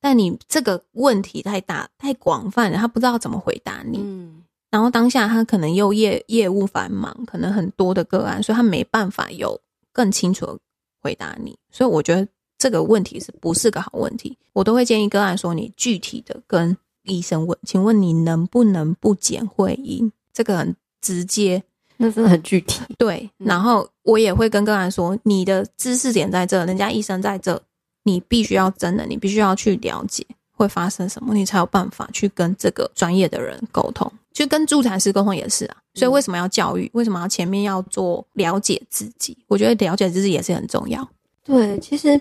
[0.00, 3.98] 但你这个问题太大太广泛了，他不知道怎么回答你。
[4.02, 4.42] 嗯。
[4.70, 9.60] 然后当下他可能又业业务繁忙，可能很多的个案，所以他没办法有。
[9.94, 10.58] 更清楚的
[11.02, 12.26] 回答你，所以我觉得
[12.62, 14.38] 这个问题是不是个好问题？
[14.52, 20.12] 我都会建议个案说，你具体的跟医生问，请问你能不能不剪会阴？
[20.32, 21.60] 这个很直接，
[21.96, 22.80] 那真的很具体。
[22.96, 27.60] 对，然后我也会跟个案说，你的知识点在这，人家医生在这，
[28.04, 34.08] 你必须要真的，你必须要去了解会发生什么，你才有办法去跟这个专业的人沟通。
[34.32, 36.88] 就跟助产师沟通也是啊，所以为什么要教育？
[36.94, 39.36] 为什么要前面要做了解自己？
[39.48, 41.06] 我觉得了解自己也是很重要。
[41.44, 42.20] 对，其实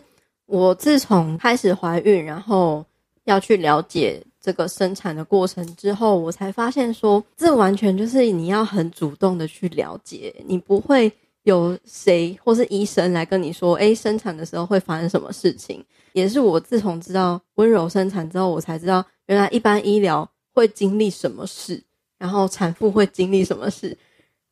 [0.52, 2.86] 我自从开始怀孕，然后
[3.24, 11.10] 要去了解这个生产的过程之后，我才发现说，这完全就是你要很主动的去了解，你不会
[11.44, 15.82] 有谁或是医生来跟你说，诶，生产的时候会发生什么事情。
[16.12, 21.82] 也是我自从知道温柔生产之后，我才知道原来一般医疗会经历什么事。
[22.18, 23.98] 然后产妇会经历什么事？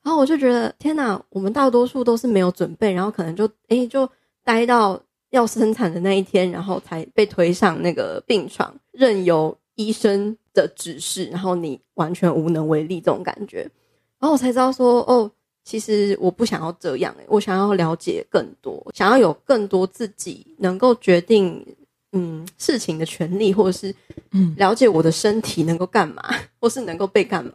[0.01, 4.09] 然后我就觉得天哪，我们大多数都是没有准备，然后可能就诶就
[4.43, 4.99] 待到
[5.31, 13.69] 要生产的那一天，然后才被推上那个病床，任由医生的指示，然后你完全无能为力这种感觉。
[14.19, 15.29] 然后我才知道说，哦，
[15.63, 21.65] 其实我不想要这样，欸，我想要了解更多，想要有更多自己能够决定
[22.11, 23.93] 嗯事情的权利，或者是
[24.31, 26.23] 嗯了解我的身体能够干嘛，
[26.59, 27.53] 或是能够被干嘛。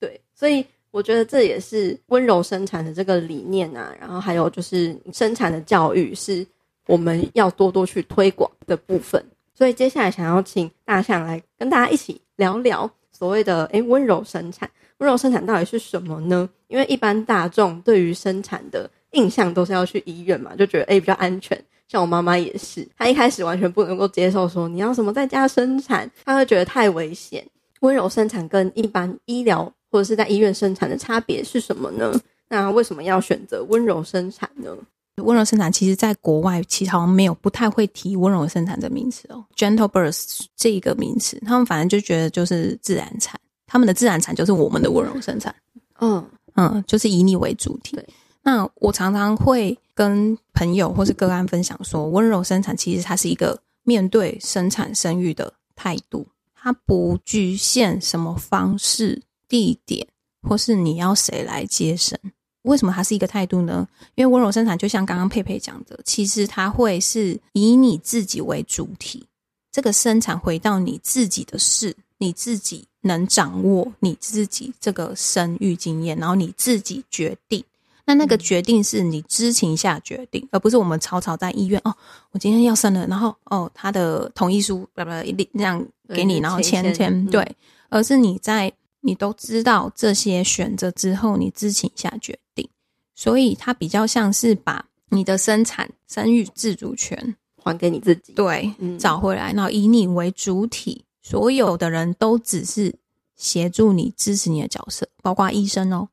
[0.00, 6.44] 对，所以我觉得这也是温柔生产的这个理念啊，然后还有就是生产的教育是
[6.86, 9.24] 我们要多多去推广的部分。
[9.54, 14.68] 所以接下来想要请大象来跟大家一起聊聊所谓的诶温柔生产。
[14.98, 16.48] 温柔生产到底是什么呢？
[16.68, 21.60] 因为一般大众对于生产的印象都是要去医院嘛，就觉得诶比较安全。
[21.88, 27.44] 像我妈妈也是，她一开始完全不能够接受说你要什么在家生产，她会觉得太危险。
[27.80, 32.18] 温柔生产跟一般医疗或者是在医院生产的差别是什么呢？
[32.48, 34.74] 那为什么要选择温柔生产呢？
[35.16, 43.38] 温柔生产其实在国外其实好像没有不太会提温柔生产的名词哦，gentle birth 这一个名词，他们反正就觉得就是自然产。
[43.66, 45.54] 他们的自然产就是我们的温柔生产，
[46.00, 46.22] 嗯
[46.54, 47.98] 嗯，就是以你为主体。
[48.42, 60.06] 那我常常会跟朋友或是个案分享说，温柔生产其实它是一个面对生产生育的态度，它不局限什么方式、地点，
[60.42, 62.18] 或是你要谁来接生。
[62.62, 63.86] 为什么它是一个态度呢？
[64.14, 69.24] 因为温柔生产就像刚刚佩佩讲的，其实它会是以你自己为主体，
[69.70, 71.94] 这个生产回到你自己的事。
[72.18, 77.64] 你自己能掌握你自己这个生育经验，然后你自己决定。
[78.04, 81.92] 那那个决定是你知情下决定，而不是我们草草在医院哦，
[82.30, 87.44] 我今天要生了，然后哦，他的同意书不不一定这样给你，然后签签对，
[87.88, 88.72] 而是你在
[89.02, 92.68] 你都知道这些选择之后，你知情下决定。
[93.14, 101.04] 所以它比较像是把你的生产生育自主权还给你自己，对，找回来，然后以你为主体。
[101.24, 102.92] 所有的人都只是
[103.36, 106.08] 协助你、支持你的角色，包括医生哦。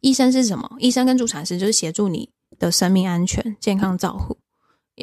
[0.00, 0.70] 医生是什么？
[0.78, 4.36] 医生跟助产师就是协助你的生命安全、健康照护。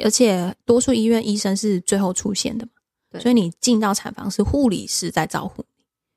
[0.04, 5.67] 而且多数医院医生是最后出现的嘛，所以你进到产房是护理师在照顾你，对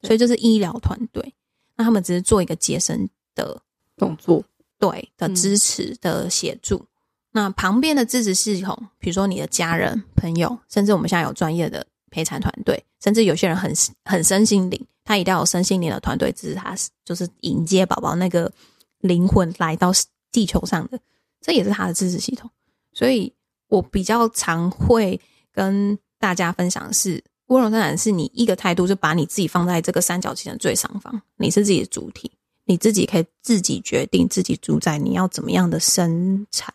[0.02, 1.34] 所以就是医疗团队。
[1.76, 3.60] 那他们只是做一个接生的
[3.96, 4.44] 动作，
[4.78, 6.76] 对的支持的协助。
[6.76, 6.86] 嗯、
[7.32, 11.86] 那旁边的支持系统，比如说你的家人、朋友，甚至我们现在有专业的。
[12.12, 13.72] 陪产团队，甚至有些人很
[14.04, 18.52] 很身心灵，他一定要有身心灵的团队支持他，就是迎接宝宝那个
[18.98, 19.92] 灵魂来到
[20.32, 20.98] 地球上的，
[21.40, 22.50] 这也是他的支持系统。
[22.92, 23.32] 所以
[23.68, 25.20] 我比较常会
[25.52, 32.32] 跟大家分享的是，温柔生产是你一个态度，就把你自己放在这个三角形的最上方，你是自己的主体，
[32.64, 36.74] 你自己可以自己决定自己主宰你要怎么样的生产、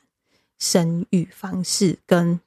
[0.59, 2.39] 生育方式跟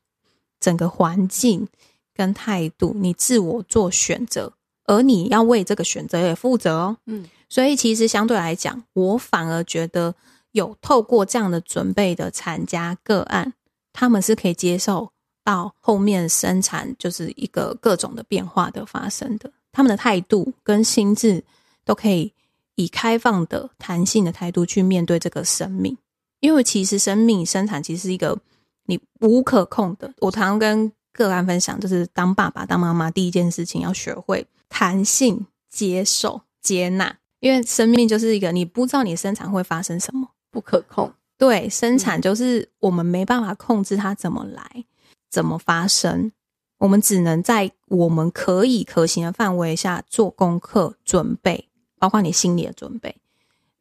[0.59, 1.69] 整个环境。
[2.15, 4.53] 跟态度，你自我做选择，
[4.87, 6.97] 而你要为这个选择也负责哦。
[7.07, 10.13] 嗯，所以其实相对来讲，我反而觉得
[10.51, 13.55] 有透过这样的准备的产家个案，
[13.93, 15.13] 他们是可以接受
[15.49, 19.51] 到后面生产就是一个各种的变化的发生的。
[19.73, 21.43] 他们的态度跟心智
[21.87, 22.31] 都可以
[22.75, 25.97] 以开放的、弹性的态度去面对这个生命，
[26.41, 28.39] 因为其实生命生产其实是一个
[28.85, 30.13] 你无可控的。
[30.19, 41.11] 我常常跟个案分享就是当爸爸、当妈妈，第一件事情要学会弹性、接受、接纳，因为生命就是一个你不知道你生产会发生什么，不可控。
[41.39, 44.85] 对，生产就是我们没办法控制它怎么来、
[45.31, 46.33] 怎么发生，
[46.79, 53.17] 我们只能在我们可以可行的范围下做功课、准备，包括你心理的准备，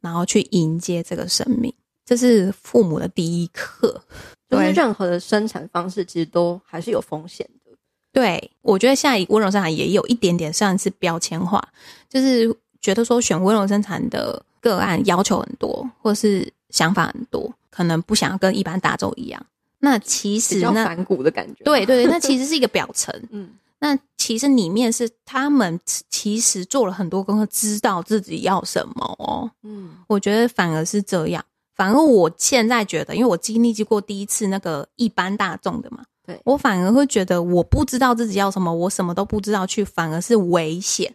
[0.00, 1.72] 然后去迎接这个生命。
[2.04, 4.02] 这是父母的第一课。
[4.48, 7.70] 就是任何的生产方式，其实都还是有风险的。
[8.10, 11.62] 对，我觉得现在温柔生产也有一点点算是标签化，
[12.08, 19.44] 就是觉得说选温柔生产的个案要求很多，或是想法很多，可能不想要跟一般大众一样。
[19.80, 23.14] 那其实那反骨的感觉，对对，那其实是一个表层。
[23.30, 25.78] 嗯，那其实里面是他们
[26.10, 29.50] 其实做了很多功课，知道自己要什么哦。
[29.62, 31.44] 嗯，我觉得反而是这样。
[31.76, 41.14] 反而我现在觉得，因为我经历过第一次那个一般大众的嘛，对，我反而会觉得我不知道自己要什么，我什么都不知道去，反而是危险。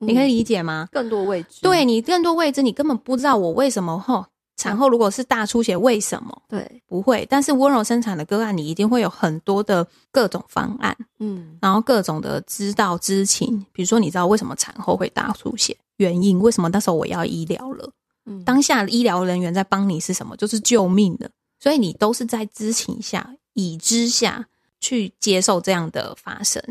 [0.00, 0.86] 嗯、你可以理解吗？
[0.92, 4.26] 更多未知，对你更多未知，你根本不知道我为什么吼
[4.60, 6.42] 产后如果是大出血为什么？
[6.46, 7.26] 对，不会。
[7.30, 17.90] 但是温柔生产的个案，你一定会有很多的各种方案，嗯，然后各种的知道知情，比如说你知道为什么产后会大出血原因，为什么那时候我要医疗了。
[18.44, 20.36] 当下医疗人员在帮你是什么？
[20.36, 24.46] 就是救命的，所以你都是在知情下、已知下
[24.78, 26.62] 去接受这样的发生。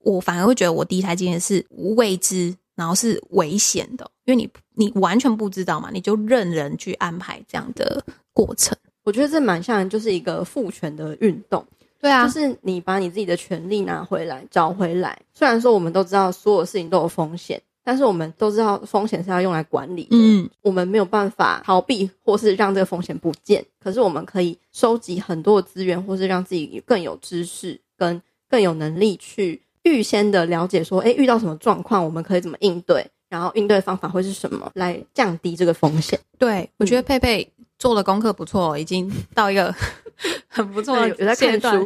[0.00, 1.64] 我反而会觉得，我第一胎经验是
[1.96, 8.76] 未知然后是危险的，因为你你完全不知道嘛，你就任人去安排这样的过程。
[9.04, 11.64] 我觉得这蛮像，就是一个父权的运动。
[12.00, 15.18] 对啊，就是你把你自己的权利拿回来，找回来。
[15.32, 20.10] 虽然说我们都知道所有事情都有风险，但是我们都知道风险是要用来管理的。
[20.12, 23.64] 嗯，我们没有办法逃避，或是让这个风险不见。
[23.82, 28.20] 可是我们可以收集很多的资源，或是让自己更有知识，跟
[28.50, 36.18] 更有能力去预先的了解说，哎，遇到什么状况，我们可以怎么应对，然后应对方法会是什么，来降低这个风险。
[36.38, 39.74] 对，我觉得佩佩做的功课不错，已经到一个。
[40.48, 41.76] 很不错的阶段。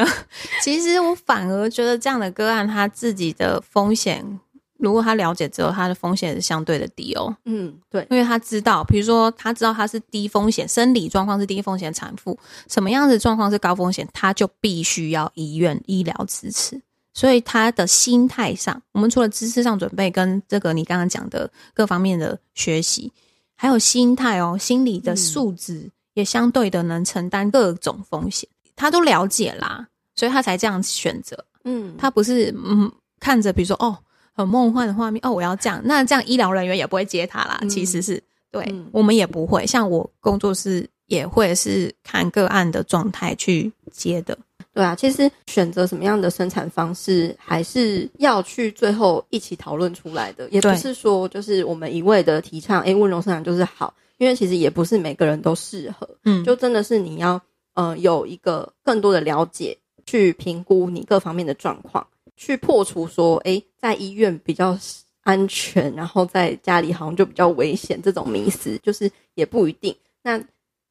[0.64, 4.40] 其实我反而觉得这样的个案，他自己的风险，
[4.78, 7.36] 如果他了解之后，他的风险是相对的低哦。
[7.44, 12.36] 嗯，对，因为他知道，比如说他知道他是低风险，生理状况是低风险产妇，
[12.66, 16.80] 什么样子状况是高风险，他就必须要医院医疗支持。
[17.16, 23.10] 所以他的心态上，我们除了知识上准备，跟这个你刚刚讲的各方面的学习，
[23.54, 25.78] 还有心态哦，心理的素质。
[25.78, 31.36] 嗯也相对的能承担各种风险，他都了解啦，所以他才这样选择。
[31.64, 32.90] 嗯，他不是嗯
[33.20, 33.94] 看着比如说哦
[34.32, 37.58] 很梦幻的画面哦我要这样，那这样医疗人员也不会接他啦。
[37.60, 38.18] 嗯、其实是
[38.50, 44.38] 对、嗯、我们也不会，像我工作室也会是看个案的状态去接的。
[44.76, 53.94] 对啊，其实选择什么样的生产方式，还是要去最后一起讨论出来的，也不是说就是我们一味的提倡哎温柔生产就是好。
[54.18, 57.38] 因为其实也不是每个人都适合，嗯，就真的是你要
[57.74, 64.78] 呃有一个更多的了解，去评估你各方面的状况，去破除说，诶，在医院比较
[65.22, 69.94] 安全，然后在家里好像就比较危险这种迷思，就是也不一定。
[70.22, 70.42] 那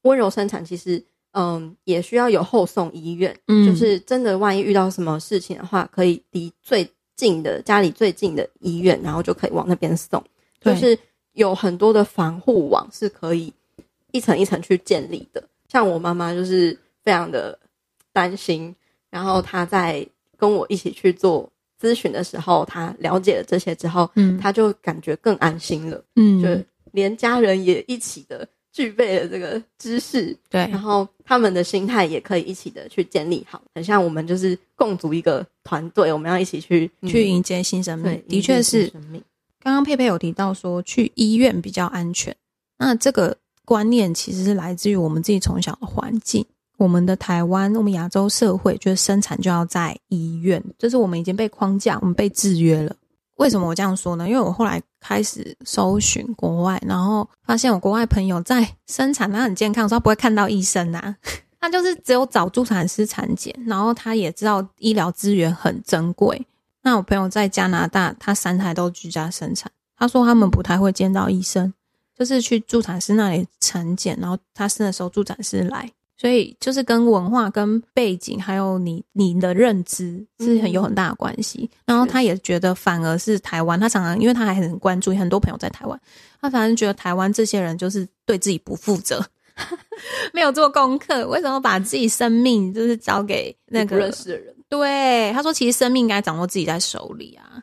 [0.03, 1.03] 温柔生产其实，
[1.35, 10.23] 嗯，也需要有后送医院，嗯，就是真的万一遇到什么事情的话，可以离最近的家里最近的医院，然后就可以往那边送，
[10.61, 10.97] 就是。
[11.35, 13.51] 有很多的防护网是可以
[14.13, 15.43] 一层一层去建立的。
[15.67, 16.71] 像我妈妈就是
[17.03, 17.59] 非常的
[18.13, 18.73] 担心，
[19.09, 20.07] 然后她在
[20.37, 38.91] 跟我一起去做咨询的时候，她了解了这些之后，嗯，她就感觉更安心了，嗯，就连家人也一起的具备了这个知识，对，然后他们的心态也可以一起的去建立好，很像我们就是共组一个团队，我们要一起去、嗯、去迎接新生命，的确是。
[39.61, 42.35] 刚刚佩佩有提到说去医院比较安全，
[42.77, 46.45] 那这个观念其实是来自于我们自己从小的环境。
[46.77, 52.93] 我们的台湾，我们亚洲社会，就是生产就要在医院，就是我们已经被框架，我们被制约了。
[53.37, 54.27] 为什么我这样说呢？
[54.27, 61.15] 因为我后来开始搜寻国外，然后发现我国外朋友在生产他很健康，所以他不会看到医生呐，
[61.61, 66.47] 他就是只有找助产师产检，然后他也知道医疗资源很珍贵。
[66.81, 69.71] 那我朋友在加拿大，他三胎都居家生产。
[69.95, 71.71] 他说他们不太会见到医生，
[72.17, 81.69] 就是去助产师那里产检，然后他生的时候助产师来，所以就是跟文化、跟背景，还有你你的认知是很有很大的关系。
[81.85, 85.99] 然后他也觉得，反而是台湾，他常常因为他还很关注，很多朋友在台湾，
[86.39, 89.25] 他反正觉得台湾这些人就是对自己不负责，
[90.33, 94.55] 没有做功课，为什么把自己生命就是交给那个不认识的人？
[94.67, 97.61] 对，他说：“其实生命应该掌握自己在手里啊。”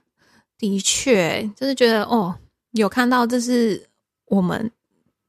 [0.57, 2.33] 的确，就是觉得哦，
[2.71, 3.85] 有看到，这是
[4.27, 4.71] 我们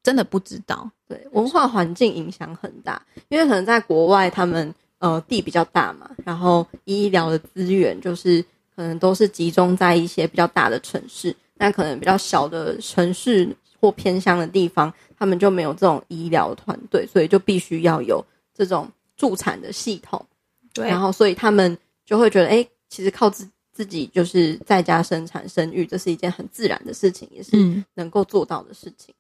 [0.03, 0.91] 真的不知道。
[1.13, 8.41] 对，文化环境影响很大，因为可能在国外，他们呃地比较大嘛，然后医疗的资源就是
[8.75, 20.25] 可能都是集中在一些比较大的城市，但可能比较小的城市或偏乡的地方，他们就没有这种医疗团队，所以就必须要有这种助产的系统。
[20.73, 27.51] 对，然后所以他们就会觉得，哎，其实靠自自己就是在家生产生育，这是一件很自然的事情，也是
[27.95, 29.13] 能够做到的事情。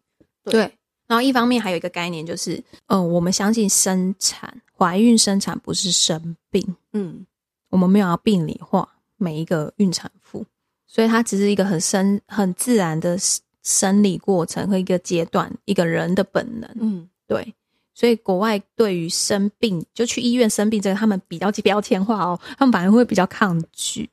[0.43, 0.71] 对，对，
[1.07, 2.55] 然后一方面还有一个概念就是，
[2.87, 7.25] 嗯、呃，我们相信生产、怀孕、生产不是生病，嗯，
[7.69, 8.87] 我们没有要病理化
[9.17, 10.45] 每一个孕产妇，
[10.87, 13.17] 所以它只是一个很生、很自然的
[13.61, 17.53] 生理过程和一个阶段，一个人的本能，嗯，对。
[17.95, 24.09] 所以国外对于生病就去医院生病这个，他们比较标签化哦，他们反而会比较抗拒。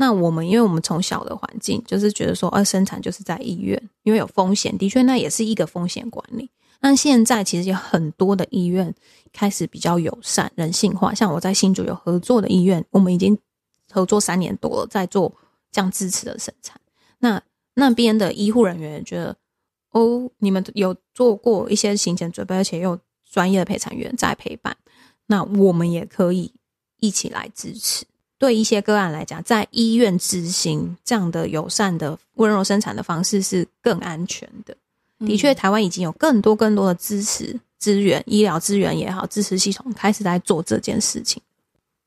[0.00, 6.50] 那我们因为我们从小的环境就是觉得说，呃，生产就是在医院，因为有风险，的确那也是一个风险管理。
[6.80, 8.94] 但现在其实有很多的医院
[9.30, 13.38] 开始比较友善、人性化，像我在新竹有合作的医院，我们已经
[13.92, 15.30] 合作三年多了，在做
[15.70, 16.80] 这样支持的生产。
[17.18, 17.42] 那
[17.74, 19.36] 那边的医护人员觉得，
[19.90, 22.98] 哦，你们有做过一些行前准备，而且又。
[23.32, 24.76] 专业的陪产员在陪伴，
[25.28, 26.52] 那我们也可以
[26.98, 28.04] 一起来支持。
[28.40, 34.74] 对一些个案来讲，在医院执行这样的友善的温柔生产的方式是更安全的。
[35.26, 41.42] 的确，台湾已经有更多更多的支持资源，医疗资源也好，支持系统开始在做这件事情，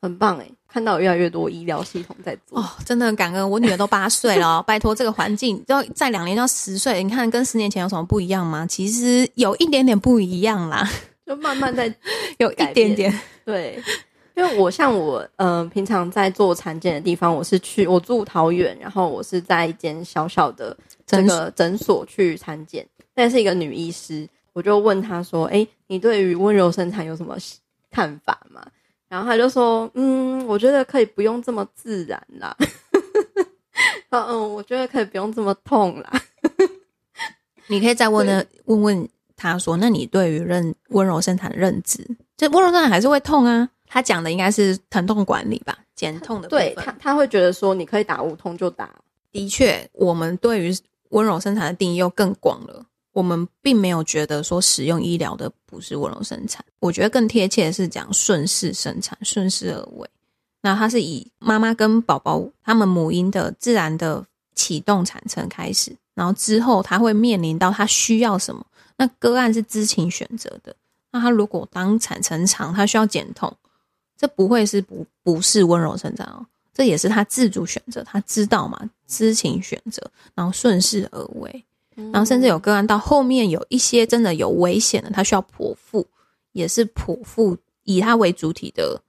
[0.01, 0.51] 很棒诶。
[0.67, 3.47] 看到越来越多医疗系统在做哦，真的很感恩。
[3.47, 8.65] 我女儿都八岁了，拜托这个环境要在两年就要十岁，你看跟十年前有什么不一样吗？
[8.65, 10.89] 其实有一点点不一样啦，
[11.27, 11.93] 就慢慢在
[12.39, 13.19] 有一点点。
[13.45, 13.79] 对，
[14.35, 20.75] 因为我像我嗯、呃，平常在做产检的地方，我是去我住桃园，然后我是在一间小小的
[21.05, 27.37] 这个诊所去产检，但是一个女医师，我就问她说：“哎，你对于温柔生产有什么
[27.91, 28.65] 看法吗？”
[29.07, 32.55] 然后她就说：“嗯，我觉得可以不用这么自然啦。
[34.09, 36.11] 嗯嗯，我觉得可以不用这么痛啦。
[37.67, 42.03] 你可以再问呢，问问她说，那你对于认温柔生产的认知，
[42.35, 43.69] 就温柔生产还是会痛啊？
[43.93, 46.47] 他讲的应该是疼痛管理吧，减痛的。
[46.47, 48.89] 对他，他会觉得说，你可以打无痛就打。
[49.31, 50.75] 的确，我们对于
[51.09, 52.83] 温柔生产的定义又更广了。”
[53.13, 60.09] 我们并没有觉得说使用医疗的不是温柔生产，我觉得更贴切的是讲顺势生产、顺势而为。
[60.63, 64.25] 那它是以妈妈跟宝宝他们母婴的自然的
[64.55, 68.65] 启动产程开始，然后之后他会面临到他需要什么。
[68.97, 70.75] 那个案是知情选择的，
[71.11, 73.55] 那他如果当产程长，他需要减痛，
[74.17, 80.01] 这不会是不不是温柔生产哦，这也是他自主选择，他知道嘛，知情选择，
[80.33, 81.65] 然后顺势而为。
[82.11, 86.03] 然后甚至有个案到后面有一些真的有危险的，他需要剖腹，
[86.51, 88.99] 也是剖腹以他为主体的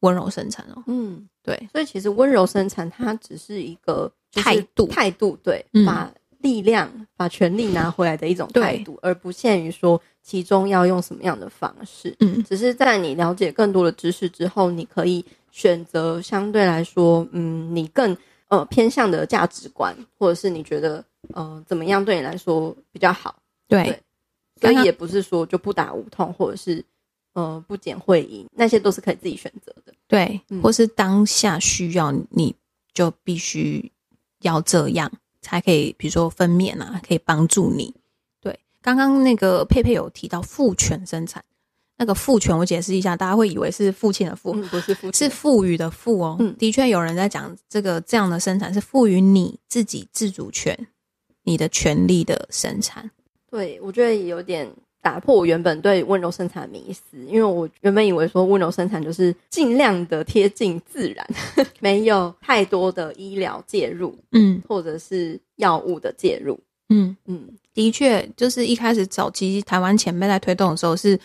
[0.00, 0.84] 温柔生产哦。
[0.86, 6.08] 嗯，对，所以其实温柔生产它只是一个态度，态度对，把
[6.38, 12.16] 力量、把权力拿回来的一种态度，而不限于说其中要用什么样的方式。
[12.18, 18.16] 嗯，只是在你了解更多的知识之后，你可以选择相对来说，嗯，你更
[18.48, 21.04] 呃偏向的价值观，或者是你觉得。
[21.34, 23.34] 嗯、呃，怎么样对你来说比较好？
[23.66, 24.00] 对，对，
[24.60, 26.84] 所以也不是说就不打无痛，或者是
[27.32, 29.94] 呃不减会阴，那些都是可以自己选择的。
[30.06, 32.54] 对，嗯、或是当下需要，你
[32.92, 33.90] 就必须
[34.42, 35.10] 要这样
[35.40, 37.94] 才可以，比如说分娩啊，可以帮助你。
[38.84, 41.42] 对，刚刚那个佩佩有提到父权生产，
[41.96, 46.36] 那个父权我解释一下，大家会以为是父亲的父，嗯、不是父，是赋予的赋哦。
[46.38, 50.86] 嗯，的确有人在讲这个这样的生产是赋予你自己自主权。
[51.46, 53.10] 你的权利的生产，
[53.50, 54.66] 对，我觉得有点
[55.02, 61.28] 打破我原本对温柔生产的迷思，因为我原本以为说温柔生产就是尽量的贴近自然，
[61.80, 66.58] 没有太多的医疗介入，嗯，或者是药物的介入，
[66.88, 67.14] 嗯。
[67.26, 71.18] 嗯，的确，就是一开始早期台湾前辈在推动的时候是，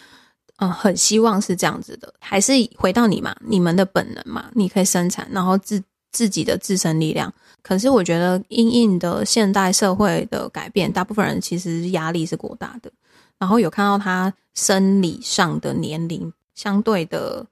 [0.57, 5.81] 嗯，很希望是这样子的，还是回到你嘛，你们的本能嘛，你可以生产，然后自。
[6.11, 7.31] 自己的自身力量，
[7.61, 12.91] 可是我觉得，因应的现代社会的改变，大部分人其实压力是过大的。
[13.37, 17.45] 然后有看到他生理上的年龄相对的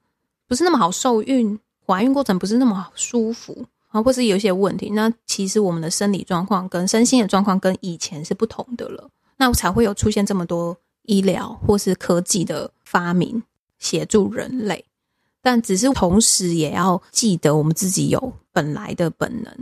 [0.47, 3.63] 不是那么好受孕，怀孕过程不是那么舒服，
[4.03, 4.89] 或是有一些问题。
[4.91, 13.41] 那其实我们的生理状况跟身心的状况跟以前是不同的了，那才会有出现这么多医疗或是科技的发明
[13.79, 14.83] 协助人类。
[15.41, 19.53] 但只是同时也要记得，我们自己有本来的本能，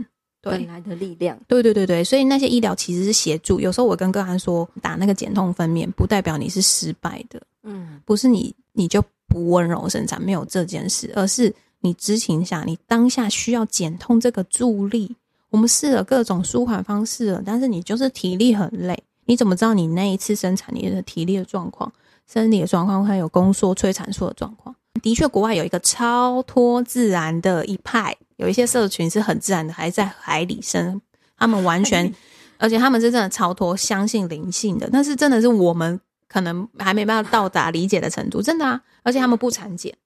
[0.42, 1.38] 对，本来的力量。
[1.46, 3.60] 对对对对，所以那些医疗其实是协助。
[3.60, 11.54] 有时候我跟个案说，打那个减痛分娩，不代表你是失败的，嗯，不是你你就不温柔生产，没有这件事，而是
[11.86, 15.14] 你知情下，你当下需要减痛这个助力。
[15.50, 21.90] 我们试了各种舒缓方式了，但是你就是体力很累，你怎么知道你那一次生产你的体力的状况、
[22.26, 24.74] 生理的状况，还有宫缩、催产素的状况？
[25.00, 31.00] 的确，国外有一个超脱自然的一派，有一些社群是很自然的，还在海里生，
[31.38, 32.12] 他们完全，
[32.58, 34.90] 而且他们是真的超脱，相信灵性的。
[34.92, 38.82] 但是真的是我们可能还没办法到达理解的程度，真的啊！
[39.02, 39.96] 而且他们不产检，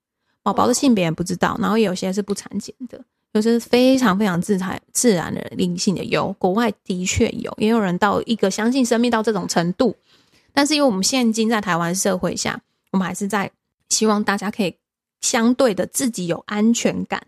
[0.42, 6.04] 宝宝的性别也不知道，然后有些是不产检的，有些是非常非常自然自然的灵性的。
[6.04, 9.96] 有国外的确有，也有人到一个相信生命到这种程度，
[10.52, 12.60] 但是因为我们现今在台湾社会下，
[12.90, 13.50] 我们还是在
[13.88, 14.74] 希望大家可以。
[15.20, 17.22] 相对的，自己有安全感，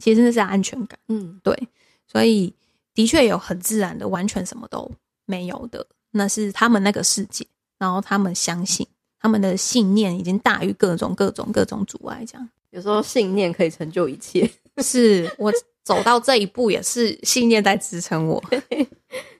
[0.00, 0.98] 其实那是安全感。
[1.06, 1.68] 嗯，对，
[2.10, 2.52] 所以
[2.92, 4.90] 的确有很自然的，完全什么都
[5.26, 7.46] 没有的，那是他们那个世界。
[7.78, 8.84] 然后他们相信，
[9.20, 12.24] 他们的信念已经大于各种各种各种阻碍。
[12.26, 14.48] 这样，有时候信念可以成就一切。
[14.82, 15.52] 是我
[15.82, 18.42] 走到这一步，也是信念在支撑我。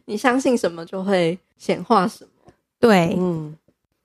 [0.04, 2.52] 你相信什么，就会显化什么。
[2.78, 3.56] 对，嗯。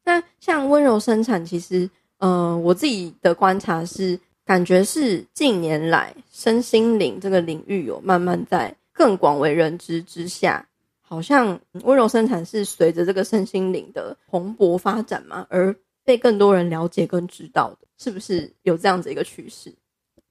[0.03, 1.89] 那像温柔生产，其实。
[2.23, 10.63] 嗯、呃，我自己的观察是，感觉是近年来身心灵这个领域有慢慢在更广为人知之下，
[11.01, 19.71] 好像温柔生产是随着这个身心灵的蓬勃发展嘛，而被更多人了解跟知道的，是不是有这样子一个趋势？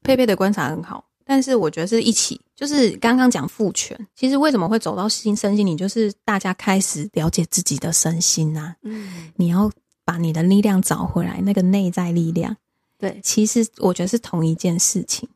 [0.02, 9.70] 佩佩的观察很好，但是我觉得是一起，就是刚刚讲父权，其实为什么会走到新身心灵，就是大家开始了解自己的身心啊，嗯，你要
[10.04, 12.56] 把你的力量找回来，那个内在力量。
[12.98, 15.28] 对，其实我觉得是同一件事情，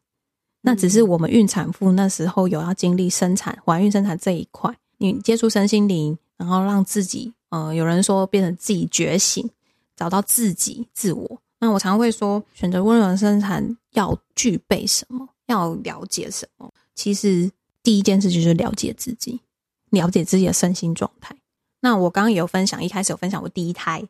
[0.62, 9.48] 那只是我们孕产妇那时候有要经历生产、怀孕、生产这一块，你接触身心灵，然后让自己，呃，有人说变成自己觉醒，
[9.94, 11.40] 找到自己自我。
[11.64, 15.26] 那我常会说，选择温柔生产要具备什么？
[15.46, 16.70] 要了解什么？
[16.94, 17.50] 其实
[17.82, 19.40] 第一件事就是了解自己，
[19.88, 21.34] 了解自己的身心状态。
[21.80, 24.06] 那我刚刚也有分享，一开始有分享我第一胎。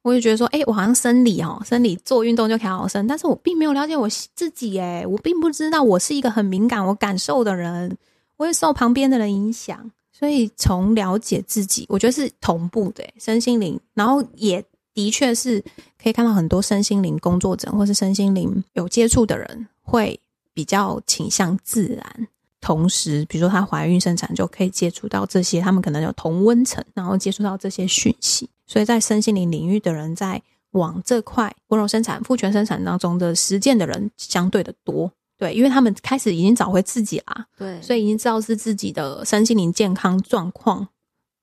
[0.00, 7.94] 我就觉得说，哎、我好像生理哦，生理做运动就可以好好生，但是我并没有了解我自己，哎，我并不知道我是一个很敏感、我感受的人，
[8.38, 14.64] 我会受旁边的人影响，所以从了解自己，我觉得是同步的，身心灵，然后也
[14.94, 15.62] 的确是
[16.00, 20.18] 可以看到很多身心灵工作者或是身心灵有接触的人，会
[20.52, 22.28] 比较倾向自然。
[22.60, 28.48] 同时，比如说她怀孕生产就可以接触到这些，他们可能有同温层，然后接触到这些讯息。
[28.66, 30.40] 所以在身心灵领域的人，在
[30.70, 40.88] 往这块温柔生产、父权生产当中的实践的人相对的多，对，因为他们开始已经找回自己啦，对，所以已经知道是自己的身心灵健康状况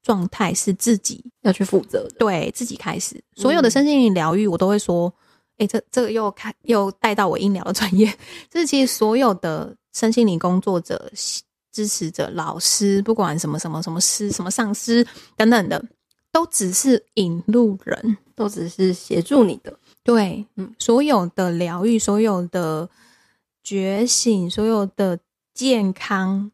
[0.02, 5.14] 状态是自己要去负责的，对自己开始所有的身心灵疗愈，我都会说，
[5.58, 8.14] 哎、嗯，这这个又开又带到我医疗的专业，
[8.49, 9.76] 这是其实所有的。
[9.93, 11.12] 身心灵工作者、
[11.70, 15.84] 支持者、老师，不管什么什么什么师、什么上师等等的，
[16.32, 19.78] 都只是引路人，都只是协助你的。
[20.02, 22.89] 对，嗯，所有的疗愈、所有的
[23.62, 25.20] 觉醒、所有的
[25.54, 26.49] 健康、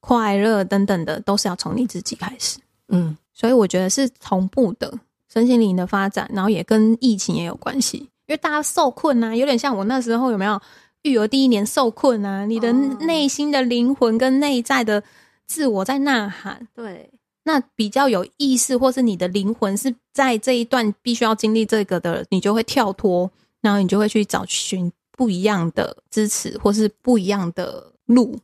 [0.00, 2.58] 快乐等等的，都是要从你自己开始。
[2.88, 4.98] 嗯，所以我觉得是同步的
[5.32, 10.60] 身心灵的发展，然后也跟疫情也有关系，因为大家受困啊，有点像我那时候有没有？
[11.02, 15.02] 育儿第一年受困啊，你的内心的灵魂跟内在的
[15.48, 16.68] 自我在呐喊。
[16.76, 17.10] 对，
[17.42, 23.28] 那比较有意识，或是你的灵魂是在这一段必须要经历这个的，你就会跳脱，
[23.60, 28.38] 然后你就会去找寻不一样的支持，或是不一样的路。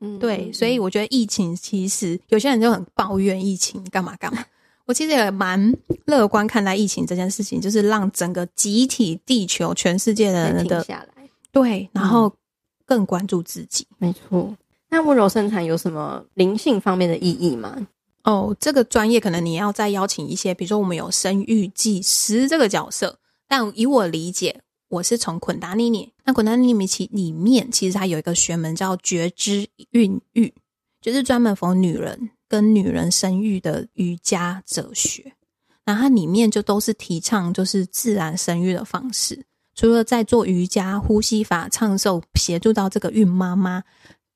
[0.00, 4.44] 嗯，对，所以我觉得疫情其实有些人就很抱怨疫情干嘛干嘛，
[4.86, 5.74] 我其实也蛮
[6.06, 10.84] 乐观看待疫情这件事情，就是让整个集体地球全世界的人的。
[11.52, 12.32] 对，然后
[12.86, 14.56] 更关注自己，嗯、没错。
[14.88, 17.86] 那温柔生产有什么灵性方面的意义吗？
[18.24, 26.12] 哦，这个专业可能你要再邀请一些，比如说我们有生育技师这个角色，但以我理解，我是从捆达尼尼。
[26.30, 30.54] 那昆达尼尼其里面其实它有一个学门叫觉知孕育，
[31.00, 35.32] 就是专门 for 女人跟女人生育的瑜伽哲学。
[35.84, 39.44] 那它里面就都是提倡就是自然生育的方式。
[39.74, 43.82] 除了在做瑜伽、呼吸法、唱诵，协助到这个孕妈妈，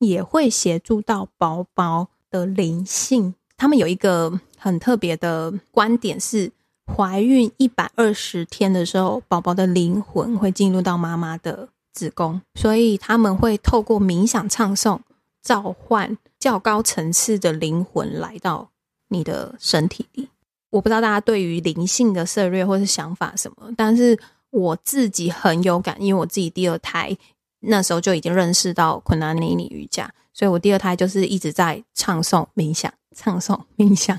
[0.00, 3.32] 也会协助到宝宝的灵性。
[3.56, 6.50] 他们有一个很特别的观点是，
[6.92, 15.00] 怀孕一百二十天的时候，宝宝的灵魂会进入到妈妈的子宫，所以他们会透过冥想、唱诵，
[15.42, 18.68] 召唤较高层次的灵魂来到
[19.08, 20.28] 你的身体里。
[20.70, 24.18] 我不知道大家对于灵性的涉略或是想法什么，但是。
[24.56, 27.10] 我自己很有感，因为我自己第二胎
[27.58, 34.16] 那时候就已经认识到昆达尼尼瑜伽，所以我第二胎就是一直在唱诵冥想、唱诵冥想，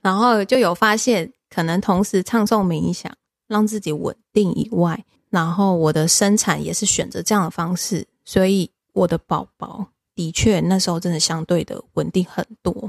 [0.00, 3.14] 然后就有发现，可能同时唱诵冥想
[3.46, 5.04] 让自己稳定以外，
[5.34, 12.88] 然后我的生产也是选择这样的方式，所以我的宝宝的确那时候真的相对的稳定很多。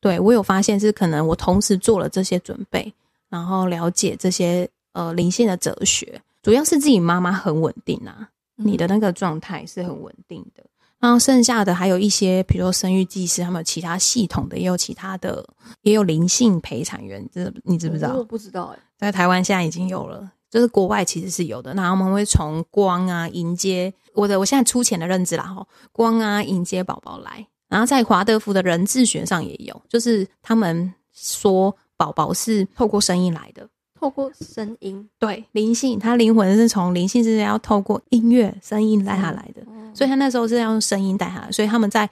[0.00, 2.90] 对，我有发现是可能我同时做了这些准备，
[3.28, 6.18] 然后了解这些呃灵性的哲学。
[6.42, 10.64] 主要是自己妈妈很稳定啊，你的那个状态是很稳定的。
[10.98, 15.46] 然后剩下的还有一些，比如说生育技师，他们有其他系统的，也有其他的，
[15.82, 18.14] 也有灵性陪产员，这你知不知道？
[18.14, 21.72] 我不知道哎，在台湾现在已经有了，就是国外其实是有的。
[21.72, 27.46] 那我们会从光啊迎接我的，我现在粗浅的认知啦哈，光啊迎接宝宝来。
[27.68, 33.66] 然后在华德福的人智学上也有，就是他们说宝宝是透过声音来的。
[33.98, 42.10] 透过声音，对灵性，他灵魂是从灵性之间要透过音乐声音带他来的，嗯、所以他那时候是要用声音带下来，所以他们在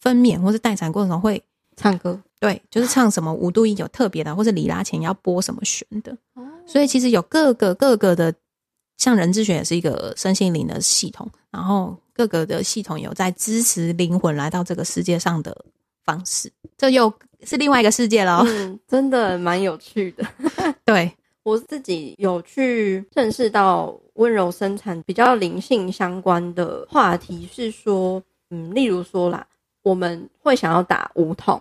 [0.00, 1.40] 分娩或是待产过程中会
[1.76, 6.18] 唱歌，对，就是唱什么五度音有特别的，或是里拉前要播什么弦的，
[6.68, 8.32] 所以其实有各个各个的
[8.98, 15.64] 像人智学也是一个身心灵的系统，然后各个的系统有在支持灵魂来到这个世界上的
[16.04, 17.12] 方式，这又
[17.44, 18.44] 是另外一个世界了。
[18.46, 20.24] 嗯，真的蛮有趣的。
[20.84, 21.10] 对，
[21.42, 29.46] 我自己有去认识到温柔生产比较灵性相关的话题，是说，嗯，例如说啦，
[29.82, 31.60] 我们会想要打无痛，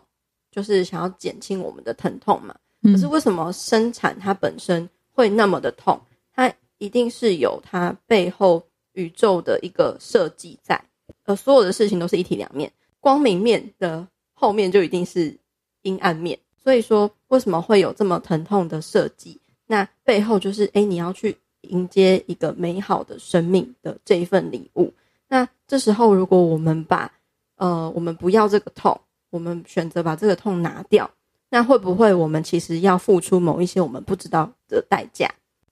[0.51, 2.53] 就是想要减轻我们的疼痛嘛。
[2.83, 4.87] 可是为什么生产它本身
[5.17, 5.99] 会那么的痛？
[6.31, 8.63] 它一定是有它背后
[8.93, 10.79] 宇宙的一个设计在，
[11.25, 15.35] 呃，所有的事情都是一体两面，光明面的后面就一定是
[15.81, 16.37] 阴暗面。
[16.55, 19.39] 所以说，为什么会有这么疼痛的设计？
[19.65, 24.93] 那背后就是，诶，你要去迎接一个美好的生命的这一份礼物。
[25.27, 27.11] 那这时候，如果我们把，
[27.55, 29.01] 呃，我们不要这个痛，
[29.31, 31.09] 我们选择把这个痛拿掉，
[31.49, 35.29] 那会不会我们其实要付出某一些我们不知道的代价？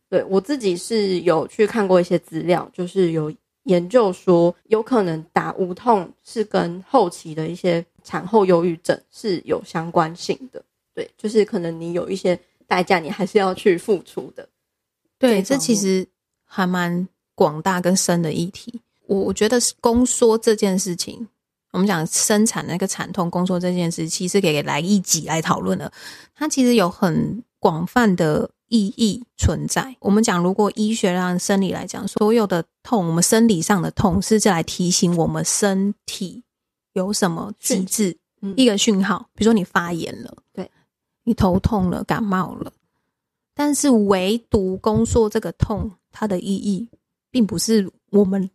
[0.09, 10.63] 对，我自己是有去看过一些资料，就是有研究说，有可能打无痛是跟后期的一些产后忧郁症是有相关性的。
[10.93, 14.47] 对，就是可能你有一些代价，你还是要去付出的。
[15.17, 16.07] 对，这其实
[16.45, 18.80] 还蛮广大跟深的议题。
[19.07, 21.28] 我我觉得宫缩这件事情，
[21.76, 25.91] 我们讲生产那个产痛工作这件事，其实可以来一集来讨论了。
[26.34, 28.49] 它其实有很广泛的。
[28.67, 29.95] 意义存在。
[29.99, 36.43] 我们讲，如果医学上生理来讲，所有的痛，我们生理上的痛，是在来提醒我们身体
[36.93, 39.30] 有什么机制，嗯、一个讯号。
[39.36, 40.69] 比如说你发炎了，对，
[41.26, 42.73] 你头痛了，感冒了。
[43.53, 46.89] 但是唯独宫缩这个痛，它的意义
[47.30, 48.49] 并不是我们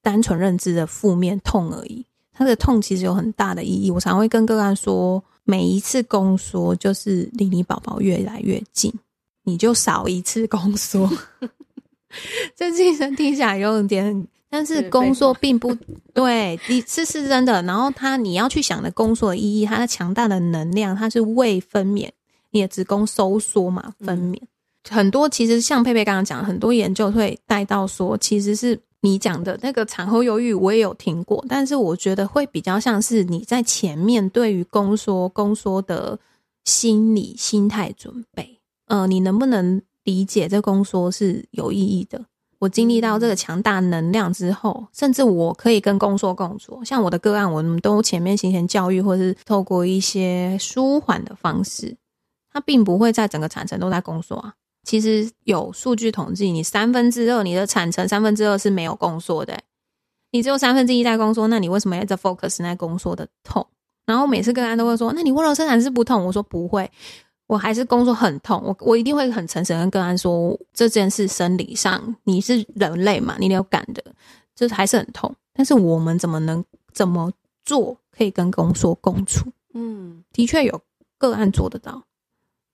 [0.00, 2.06] 单纯认知的负面痛而已。
[2.36, 3.90] 它的痛其实有很大的意义。
[3.90, 8.92] 我常会跟个案说，每一次宫缩就是离你宝宝越来越近。
[9.48, 11.08] 你就少一次宫缩，
[12.56, 15.72] 这精神听起来有点，但是宫缩并不
[16.12, 17.62] 对，你是是真的。
[17.62, 22.10] 然后他你要去想的宫缩的意义，它的强大的能量，它是未分娩，
[22.50, 24.48] 你的子宫收缩嘛，分娩、嗯、
[24.90, 25.28] 很多。
[25.28, 28.76] 其实像佩佩刚刚讲，很多研究会带到说，其实是
[29.06, 36.18] 你讲的那个产后忧郁，我也有听过，但是我觉得会比较像是你在前面对于宫缩宫缩的
[36.64, 38.58] 心理心态准备。
[38.88, 42.24] 呃，你能不能理解这宫缩是有意义的？
[42.58, 46.82] 我经历到这个强大能量之后，甚至我可以跟宫缩共处。
[46.84, 51.96] 像我的个案，我们都前面行前教育，或是透过一些舒缓的方式，
[52.52, 54.54] 它并不会在整个产程都在宫缩啊。
[54.86, 59.58] 其实有数据统计，你三分之二你的产程三分之二是没有宫缩的，
[60.30, 63.66] 你只有三分之一在宫缩，那你为什么要在 focus 在宫缩的痛？
[64.06, 66.24] 然后每次个案都会说，那你温柔生产是不痛？
[66.24, 66.90] 我说不会。
[67.48, 74.02] 我还是工作很痛，我我一定会很诚实跟个案说，这件事生理上你是人类嘛，你有感的，
[74.56, 75.32] 就是还是很痛。
[75.52, 77.32] 但是我们怎么能怎么
[77.64, 79.48] 做可以跟宫缩共处？
[79.74, 80.80] 嗯，的确有
[81.18, 82.02] 个案做得到，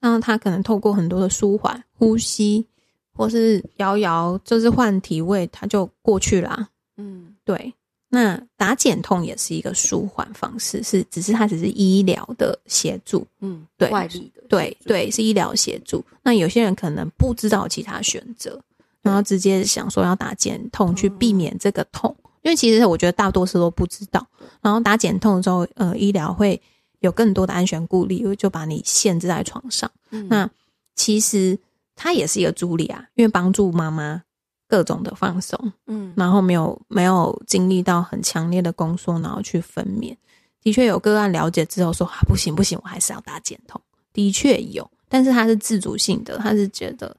[0.03, 2.67] 那他可能透过很多的舒缓呼吸，
[3.15, 6.69] 或是摇摇，就是换体位，他就过去啦。
[6.99, 7.73] 嗯，对。
[8.15, 16.05] 那打减痛也是一个舒缓方式，是只是它只是医疗的协助，嗯，对，外力的，对对，是医疗协助。
[16.23, 18.61] 那有些人可能不知道其他选择，
[19.01, 24.27] 然后直接想说要打减痛去避免这个痛，嗯，因为其实我觉得大多数都不知道。
[24.61, 26.61] 然后打减痛的时候，呃，医疗会
[27.03, 29.89] 有更多的安全顾虑，就把你限制在床上。
[30.11, 30.51] 嗯，那
[30.97, 31.57] 其实
[31.95, 34.23] 它也是一个助力啊，因为帮助妈妈。
[34.69, 40.17] 各种的放松，嗯，然后没有没有经历到很强烈的宫缩，然后去分娩。
[40.63, 43.79] 的确有个案了解之后说啊，不行不行，我还是要打减痛。
[44.15, 47.15] 的确有，但是他是自主性的，他是觉得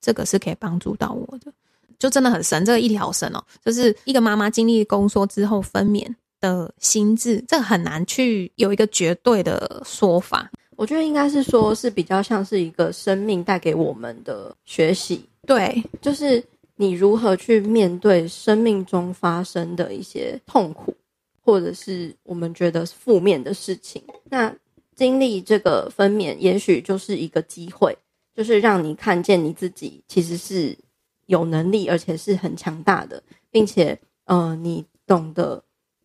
[0.00, 1.52] 这个是可以帮助到我的，
[1.98, 3.42] 就真的很神，这个议题好神哦。
[3.64, 6.06] 就是一个妈妈经历宫缩之后分娩
[6.44, 10.50] 的心智，这个很难去有一个绝对的说法。
[10.76, 16.42] 我觉得应该是说，是比较像是一个生命带给我们的学习，对，就是。
[16.76, 20.92] 你如何去面对生命中发生的一些痛苦，
[21.40, 24.02] 或者是我们觉得负面的事情？
[24.24, 24.52] 那
[24.96, 27.96] 经历这个分娩，也许就是一个机会，
[28.34, 30.76] 就是让你看见你自己其实是
[31.26, 33.22] 有能力，而且是很强大的，
[33.52, 35.62] 并且，呃，你懂得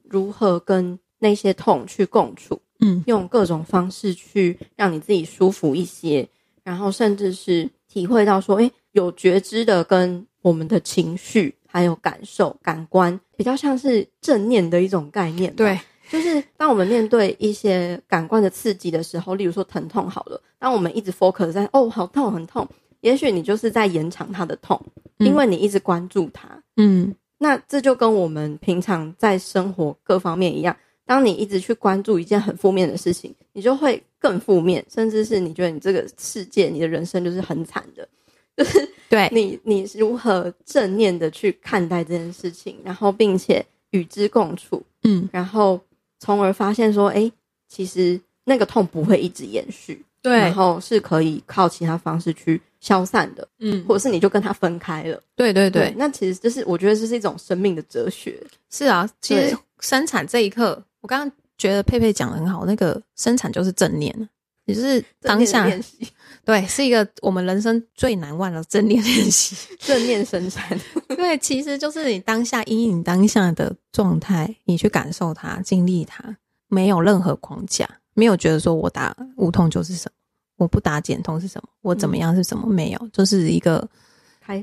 [0.10, 6.28] 如何跟那些痛去共处，嗯，用各种方式去让你自己舒服一些，
[6.64, 10.26] 然后甚至是体会到说，诶，有觉知的跟。
[10.42, 15.54] 我们的情绪还有感受、感官，比较像是正念的一种概念。
[15.54, 15.78] 对，
[16.10, 22.66] 就是当我们面对一些感官的刺激的时候，例如说疼痛好了，当我们一直 focus 在哦，好痛很痛，
[23.02, 24.82] 也许你就是在延长它的痛，
[25.18, 26.48] 嗯、因为你一直关注它。
[26.78, 38.08] 嗯，那这就跟我们平常在生活各方面一样，当你一直去关注一件很负面的事情，你就会更负面，甚至是你觉得你这个世界、你的人生就是很惨的。
[38.58, 45.80] 就是对你，你如何正念的去看待这件事情，然后并且与之共处，嗯，然后
[46.20, 47.34] 从而发现说，哎、欸，
[47.70, 64.30] 其实那个痛不会一直延续，对，然后是可以靠其他方式去消散的，嗯，或者是你就跟他分开了，对对对，对，那其实就是我觉得这是一种生命的哲学，是啊，其实生产这一刻，我刚刚觉得佩佩讲的很好，那个生产就是正念。
[64.66, 66.08] 也就是当下练习，
[66.46, 70.80] 对，是一个我们人生最难忘的正念练习， 正念生产。
[71.10, 76.24] 对，其实就是你当下，以你当下的状态，你去感受它，经历它，
[76.68, 77.90] 没有任何框架，
[78.20, 80.12] 没有觉得说我打无痛就是什么，
[80.58, 83.88] 我不打减痛是什么，我怎么样是什么，嗯、没有，就是一个。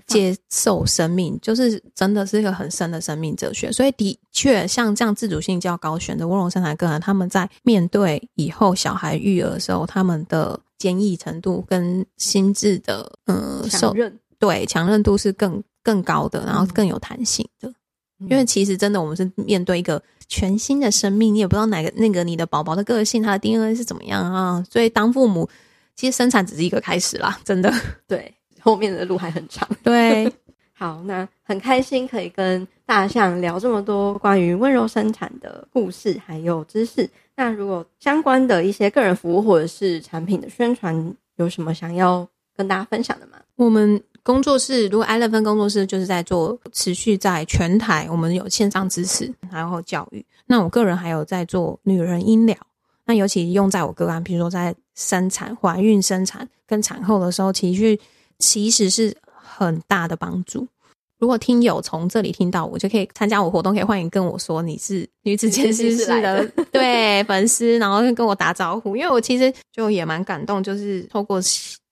[0.08, 3.70] 接受生命，就是真的是一个很深的生命哲学。
[3.70, 17.68] 所以的确，像这样自主性较高选择温柔生产个人，他们在面对以后小孩育儿的时候，他们的坚毅程度跟心智的嗯强韧，对强韧度是更更高的，然后更有弹性的。
[17.68, 17.74] 嗯、
[18.18, 24.64] 因为其实真的，我们是面对一个全新的生命，你也不知道哪个那个你的宝宝的个性，他的 DNA 是怎么样啊。
[24.70, 25.48] 所以当父母，
[25.94, 27.72] 其实生产只是一个开始啦，真的
[28.08, 28.32] 对。
[28.58, 29.68] 后面的路还很长。
[29.84, 30.28] 对，
[30.74, 37.08] 好，那很开心可以跟大象聊这么多关于温柔生产的故事还有知识。
[37.36, 43.38] 那如果相关的一些个人服务或者是产品的宣传，有什么想要跟大家分享的吗？
[43.54, 50.26] 我们工作室，如果 I-LEVEN 工作室就是在做持续在全台，我们有线上支持，然后教育。
[50.46, 52.56] 那我个人还有在做女人音疗，
[53.04, 57.96] 那尤其用在我个案，比如说在生产、怀孕、生产跟产后的时候，其实。
[58.38, 60.68] 其实是很大的帮助。
[61.18, 68.94] 如果听友从这里听到，我就可以参加我活动，可以欢迎跟我说你是女子健心室的对粉丝，然后跟我打招呼。
[68.94, 71.40] 因为我其实就也蛮感动，就是透过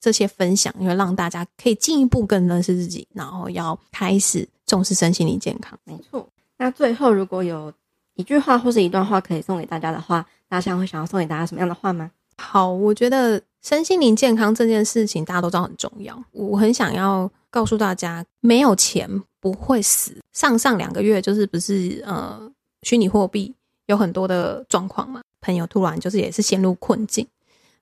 [0.05, 5.79] 这些分享，因为让大家可以进一步更认识自己，然后要开始重视身心灵健康。
[5.85, 6.29] 没错。
[6.59, 7.73] 那最后如果有
[8.17, 12.11] 一句话或是一段话可以送给大家的话，大象会想要送给大家什么样的话吗？
[12.37, 13.41] 好，我觉得。
[13.65, 16.23] 身心灵健康这件事情，大家都知道很重要。
[16.33, 19.09] 我很想要告诉大家，没有钱
[19.41, 20.15] 不会死。
[20.35, 22.39] 上上两个月就是不是呃，
[22.83, 23.55] 虚拟货币
[23.87, 27.27] 有很多的状况嘛，朋友突然就是也是陷入困境，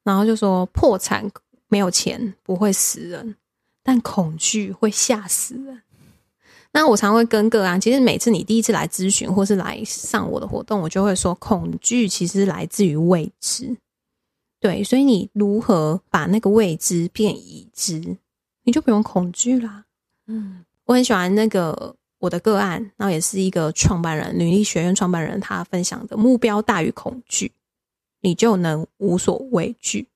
[0.05, 1.29] 然后就说破产
[1.73, 3.35] 没有钱不会死人，
[3.83, 5.81] 但恐惧会吓死人。
[6.73, 13.75] 那我常会跟个案，其实每次你第一次来咨询或是来上我的活动，我就会说，恐惧其实来自于未知。
[14.61, 18.19] 对，所以你如何把那个未知变已知，
[18.65, 19.87] 你就不用恐惧啦。
[20.27, 27.53] 嗯，我很喜欢那个我的个案，然后也是一个创办人，女力学院创办人，他分享的目标大于恐惧，
[28.21, 30.09] 你就能无所畏惧。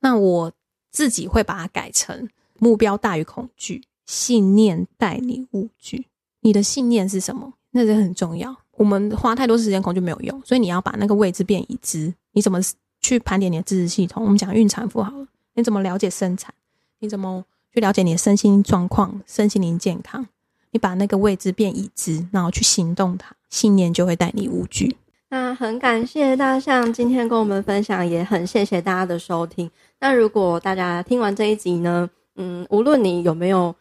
[0.00, 0.52] 那我
[0.92, 2.28] 自己会把它改成
[2.60, 6.06] 目标大于恐惧，信念带你无惧。
[6.42, 7.54] 你的信念是什么？
[7.72, 8.56] 那是很重要。
[8.72, 12.14] 我们花太多时间恐惧没有用，所以你要把那个未知变已知。
[12.30, 12.60] 你怎么？
[13.04, 14.22] 去盘点你的知识系统。
[14.22, 16.54] 我们讲孕产妇好了，你怎么了解生产？
[17.00, 20.24] 你怎么去了解你的身心状况、身心灵健康？
[20.70, 24.96] 你把那个未知变已知，然后去行动它，信念就会带你无惧。
[25.32, 29.70] 那很感谢大象今天跟我们分享，也很谢谢大家的收听。
[29.98, 32.06] 那如果大家听完这一集呢，
[32.36, 33.74] 嗯，无论你有没有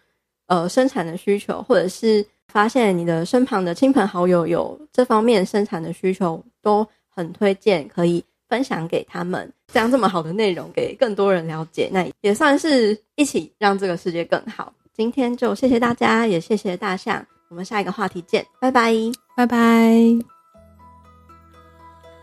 [0.47, 8.23] 呃生产的需求，或者是发现你的身旁的亲朋好友有这方面生产的需求，都很推荐可以。
[8.47, 14.73] 分享给他们，这样这么好的内容给更多人了解，那也算是一起让这个世界更好。
[14.93, 18.93] 今天就谢谢大家，也谢谢大象，我们下一个话题见，拜拜，
[19.37, 20.30] 拜拜。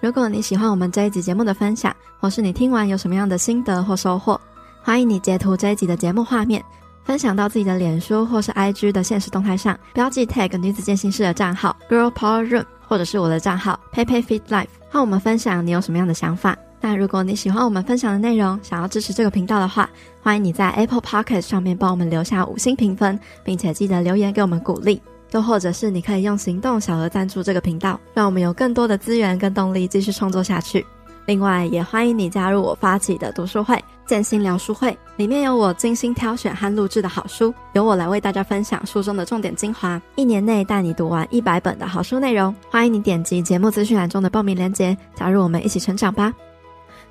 [0.00, 4.40] 如果你喜欢我们这一集节目的分享，或是你听完有什么样的心得或收获，
[4.80, 6.64] 欢迎你截图这一集的节目画面，
[7.02, 14.68] 分享到自己的脸书或是 IG 的限时动态上，标记 tag 女子健心室的账号 Girl Power Room，或者是我的账号 Pepe Fit Life。
[14.88, 16.56] 和我们分享你有什么样的想法。
[16.80, 19.90] 那如果你喜欢我们分享的内容，想要支持这个频道的话，
[20.22, 25.02] 欢迎你在 Apple Podcast 上面帮我们留下五星评分，并且记得留言给我们鼓励。
[25.32, 30.84] 又或者是你可以用行动小额赞助这个频道，让我们有更多的资源跟动力继续创作下去。
[31.26, 42.54] 另外，也欢迎你加入我发起的读书会——建心聊书会，里面有我精心挑选和录制的好书，由我来为大家分享书中的重点精华，一年内带你读完一百本的好书内容。
[42.70, 46.32] 欢迎你点击节目资讯栏中的报名链接，加入我们一起成长吧。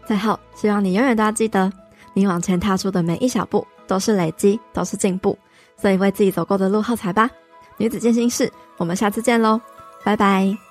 [0.08, 1.72] 最后，希望你永远都要记得，
[2.16, 5.38] 你往前踏出的每一小步，都是累积，都是进步，
[5.80, 7.30] 所以为自己走过的路喝彩吧。
[7.78, 9.62] 女子健心室，我们下次见喽，
[10.04, 10.67] 拜拜。